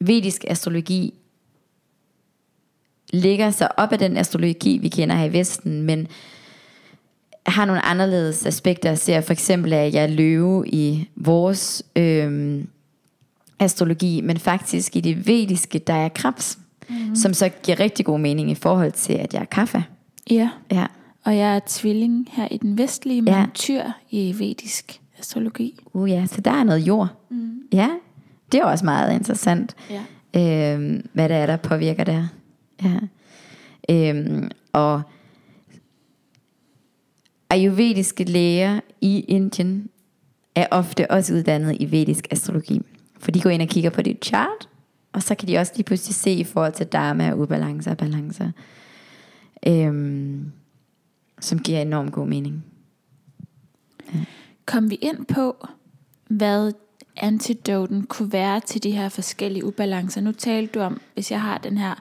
[0.00, 1.14] vedisk astrologi
[3.12, 6.08] ligger sig op af den astrologi, vi kender her i Vesten, men
[7.46, 8.94] har nogle anderledes aspekter.
[8.94, 12.68] Ser for eksempel, at jeg løve i vores øhm,
[13.58, 17.14] astrologi, men faktisk i det vediske, der er krebs, mm.
[17.16, 19.84] som så giver rigtig god mening i forhold til, at jeg er kaffe.
[20.30, 20.86] Ja, Ja.
[21.24, 23.44] og jeg er tvilling her i den vestlige, men Ja.
[23.54, 25.80] tyr i vedisk astrologi.
[25.92, 27.08] Uh, ja, så der er noget jord.
[27.30, 27.50] Mm.
[27.72, 27.88] Ja,
[28.52, 30.74] det er også meget interessant, Ja.
[30.74, 32.26] øhm, hvad det er, der påvirker der.
[32.84, 32.98] Ja.
[33.90, 35.02] Øhm, og
[37.50, 39.88] ayurvediske læger i Indien
[40.54, 42.80] er ofte også uddannet i vedisk astrologi.
[43.18, 44.68] For de går ind og kigger på dit chart,
[45.12, 47.96] og så kan de også lige pludselig se i forhold til dharma og ubalancer og
[47.96, 48.50] balancer,
[49.66, 50.52] øhm,
[51.40, 52.64] som giver enormt god mening.
[54.66, 55.66] Kom vi ind på,
[56.28, 56.72] hvad
[57.16, 60.20] antidoten kunne være til de her forskellige ubalancer.
[60.20, 61.94] Nu talte du om, hvis jeg har den her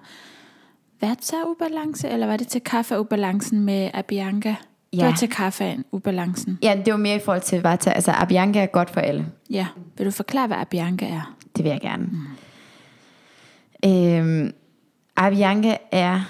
[1.01, 4.55] vata-ubalance, eller var det til kaffe-ubalancen med Abianca?
[4.93, 5.05] Det Ja.
[5.05, 6.59] var til kaffe-ubalancen.
[6.63, 7.89] Ja, det var mere i forhold til Vata.
[7.91, 9.25] Altså, Abianca er godt for alle.
[9.49, 9.67] Ja.
[9.97, 11.35] Vil du forklare, hvad Abianca er?
[11.57, 12.09] Det vil jeg gerne.
[13.83, 13.89] Mm.
[13.89, 14.53] Øhm,
[15.15, 16.21] Abianca er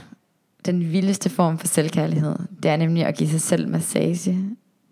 [0.65, 2.35] den vildeste form for selvkærlighed.
[2.63, 4.37] Det er nemlig at give sig selv massage.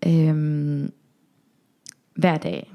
[0.06, 0.92] Øhm,
[2.16, 2.72] hver dag.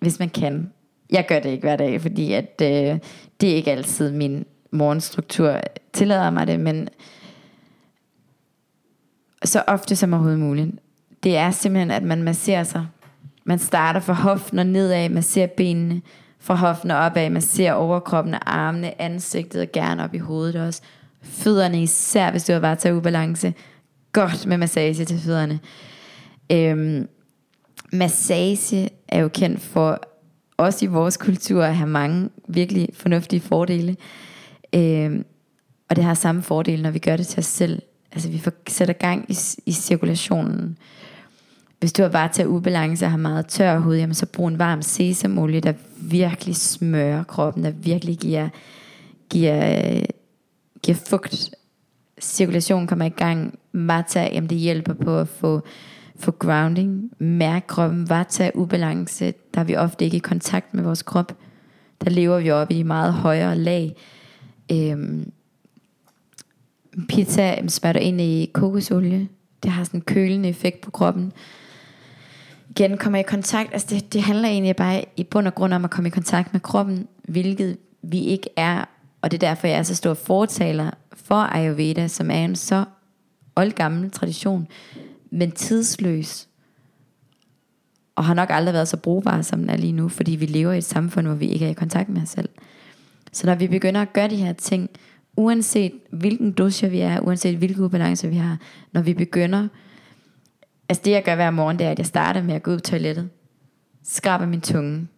[0.00, 0.70] Hvis man kan.
[1.10, 2.98] Jeg gør det ikke hver dag, fordi at, øh,
[3.40, 5.60] det er ikke altid min morgenstruktur
[5.92, 6.88] tillader mig det, men
[9.44, 10.70] så ofte som overhovedet muligt.
[11.22, 12.86] Det er simpelthen, at man masserer sig.
[13.44, 16.02] Man starter fra hoften og nedad, masserer benene,
[16.40, 20.82] fra hoften og opad, masserer overkroppen og armene, ansigtet og gerne op i hovedet også.
[21.22, 23.54] Fødderne især, hvis du har bare taget ubalance.
[24.12, 25.60] Godt med massage til fødderne.
[26.52, 27.08] Øhm,
[27.92, 30.00] massage er jo kendt for,
[30.56, 33.96] også i vores kultur, at have mange virkelig fornuftige fordele.
[34.74, 35.24] Øhm,
[35.90, 37.82] og det har samme fordele, når vi gør det til os selv
[38.14, 39.36] altså vi får sætter gang i,
[39.66, 40.78] i cirkulationen.
[41.80, 44.58] Hvis du har bare til ubalance og har meget tør hud, jamen så brug en
[44.58, 48.48] varm sesamolie, der virkelig smører kroppen, der virkelig giver,
[49.30, 50.00] giver,
[50.82, 51.50] giver fugt.
[52.20, 53.58] Cirkulationen kommer i gang.
[53.72, 55.62] Vata, jamen det hjælper på at få,
[56.16, 57.10] få grounding.
[57.18, 58.10] Mærk kroppen.
[58.10, 61.36] Vata, ubalance, der er vi ofte ikke i kontakt med vores krop.
[62.04, 63.96] Der lever vi oppe i meget højere lag.
[64.72, 65.32] Øhm,
[67.08, 69.28] pizza smører ind i kokosolie.
[69.62, 71.32] Det har sådan en kølende effekt på kroppen
[72.76, 75.84] igen kommer i kontakt, altså det, det handler egentlig bare i bund og grund om
[75.84, 78.84] at komme i kontakt med kroppen, hvilket vi ikke er,
[79.20, 82.84] og det er derfor, jeg er så stor fortaler for Ayurveda, som er en så
[83.56, 84.66] oldgammel tradition,
[85.30, 86.48] men tidsløs,
[88.16, 90.72] og har nok aldrig været så brugbar, som den er lige nu, fordi vi lever
[90.72, 92.48] i et samfund, hvor vi ikke er i kontakt med os selv.
[93.32, 94.90] Så når vi begynder at gøre de her ting,
[95.36, 98.58] uanset hvilken dosha vi er, uanset hvilke ubalancer vi har,
[98.92, 99.68] når vi begynder
[100.88, 102.76] Altså det jeg gør hver morgen, det er, at jeg starter med at gå ud
[102.76, 103.30] på toilettet.
[104.02, 105.08] Skraber min tunge.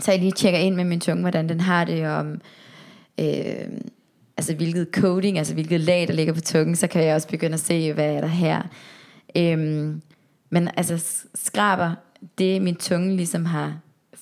[0.00, 2.40] Så jeg lige tjekker ind med min tunge, hvordan den har det, om
[3.20, 3.68] øh,
[4.36, 7.54] altså hvilket coating, altså hvilket lag, der ligger på tungen, så kan jeg også begynde
[7.54, 8.62] at se, hvad er der her.
[9.36, 9.58] Øh,
[10.50, 11.94] men altså skraber,
[12.38, 13.78] det min tunge ligesom har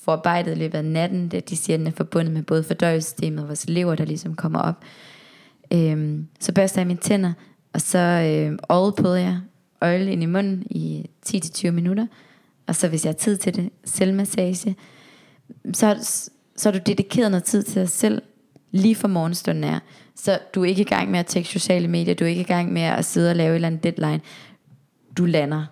[0.09, 3.42] forarbejdet i løbet af natten, det, de siger, at den er forbundet med både fordøjelsessystemet
[3.42, 4.84] og vores lever, der ligesom kommer op.
[5.72, 7.32] Øhm, så børster jeg mine tænder,
[7.72, 9.38] og så øh, oil jeg
[9.80, 12.06] øjle ind i munden i 10-20 minutter.
[12.66, 14.76] Og så hvis jeg har tid til det, selvmassage.
[15.72, 15.96] Så,
[16.56, 18.22] så er du dedikeret noget tid til dig selv,
[18.70, 19.78] lige for morgenstunden er.
[20.14, 22.44] Så du er ikke i gang med at tjekke sociale medier, du er ikke i
[22.44, 24.20] gang med at sidde og lave et eller andet deadline.
[25.18, 25.66] Du lander.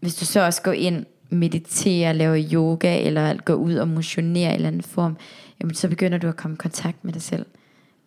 [0.00, 4.52] Hvis du så også går ind, mediterer, laver yoga, eller går ud og motionerer i
[4.52, 5.16] en eller anden form,
[5.60, 7.46] jamen, så begynder du at komme i kontakt med dig selv.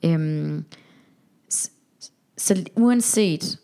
[0.06, 0.66] Øhm,
[1.50, 1.70] så,
[2.38, 3.60] så uanset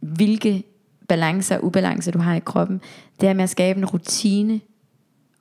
[0.00, 0.64] hvilke
[1.08, 2.80] balancer og ubalancer du har i kroppen.
[3.20, 4.60] Det er med at skabe en rutine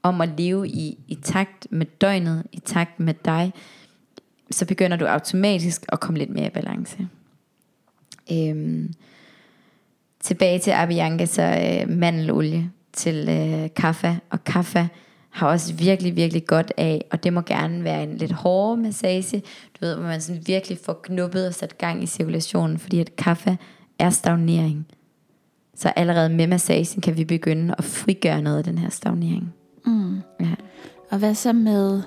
[0.03, 3.53] om at leve i, i takt med døgnet, i takt med dig,
[4.51, 7.07] så begynder du automatisk at komme lidt mere i balance.
[8.31, 8.93] Øhm,
[10.19, 14.89] tilbage til Abiyanka, så øh, mandelolie til øh, kaffe, og kaffe
[15.29, 19.39] har også virkelig, virkelig godt af, og det må gerne være en lidt hårdere massage,
[19.73, 23.15] du ved, hvor man sådan virkelig får knuppet og sat gang i cirkulationen, fordi at
[23.15, 23.57] kaffe
[23.99, 24.87] er stagnering.
[25.75, 29.53] Så allerede med massagen kan vi begynde at frigøre noget af den her stagnering.
[29.85, 30.21] Mm.
[30.39, 30.55] Ja.
[31.11, 32.01] Og hvad så med,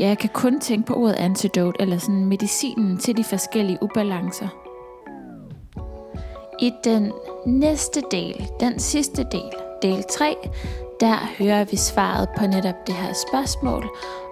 [0.00, 4.48] ja, jeg kan kun tænke på ordet antidote, eller sådan medicinen til de forskellige ubalancer.
[6.60, 7.12] I den
[7.46, 10.36] næste del, den sidste del, del 3,
[11.00, 13.88] der hører vi svaret på netop det her spørgsmål,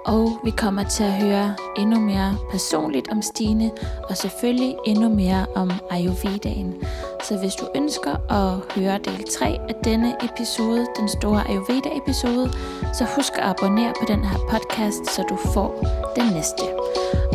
[0.07, 3.71] og vi kommer til at høre endnu mere personligt om Stine,
[4.09, 6.75] og selvfølgelig endnu mere om Ayurvedaen.
[7.23, 12.53] Så hvis du ønsker at høre del 3 af denne episode, den store Ayurveda-episode,
[12.93, 15.85] så husk at abonnere på den her podcast, så du får
[16.17, 16.65] den næste.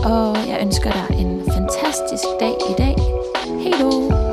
[0.06, 2.96] Og jeg ønsker dig en fantastisk dag i dag.
[3.60, 4.29] Hej då!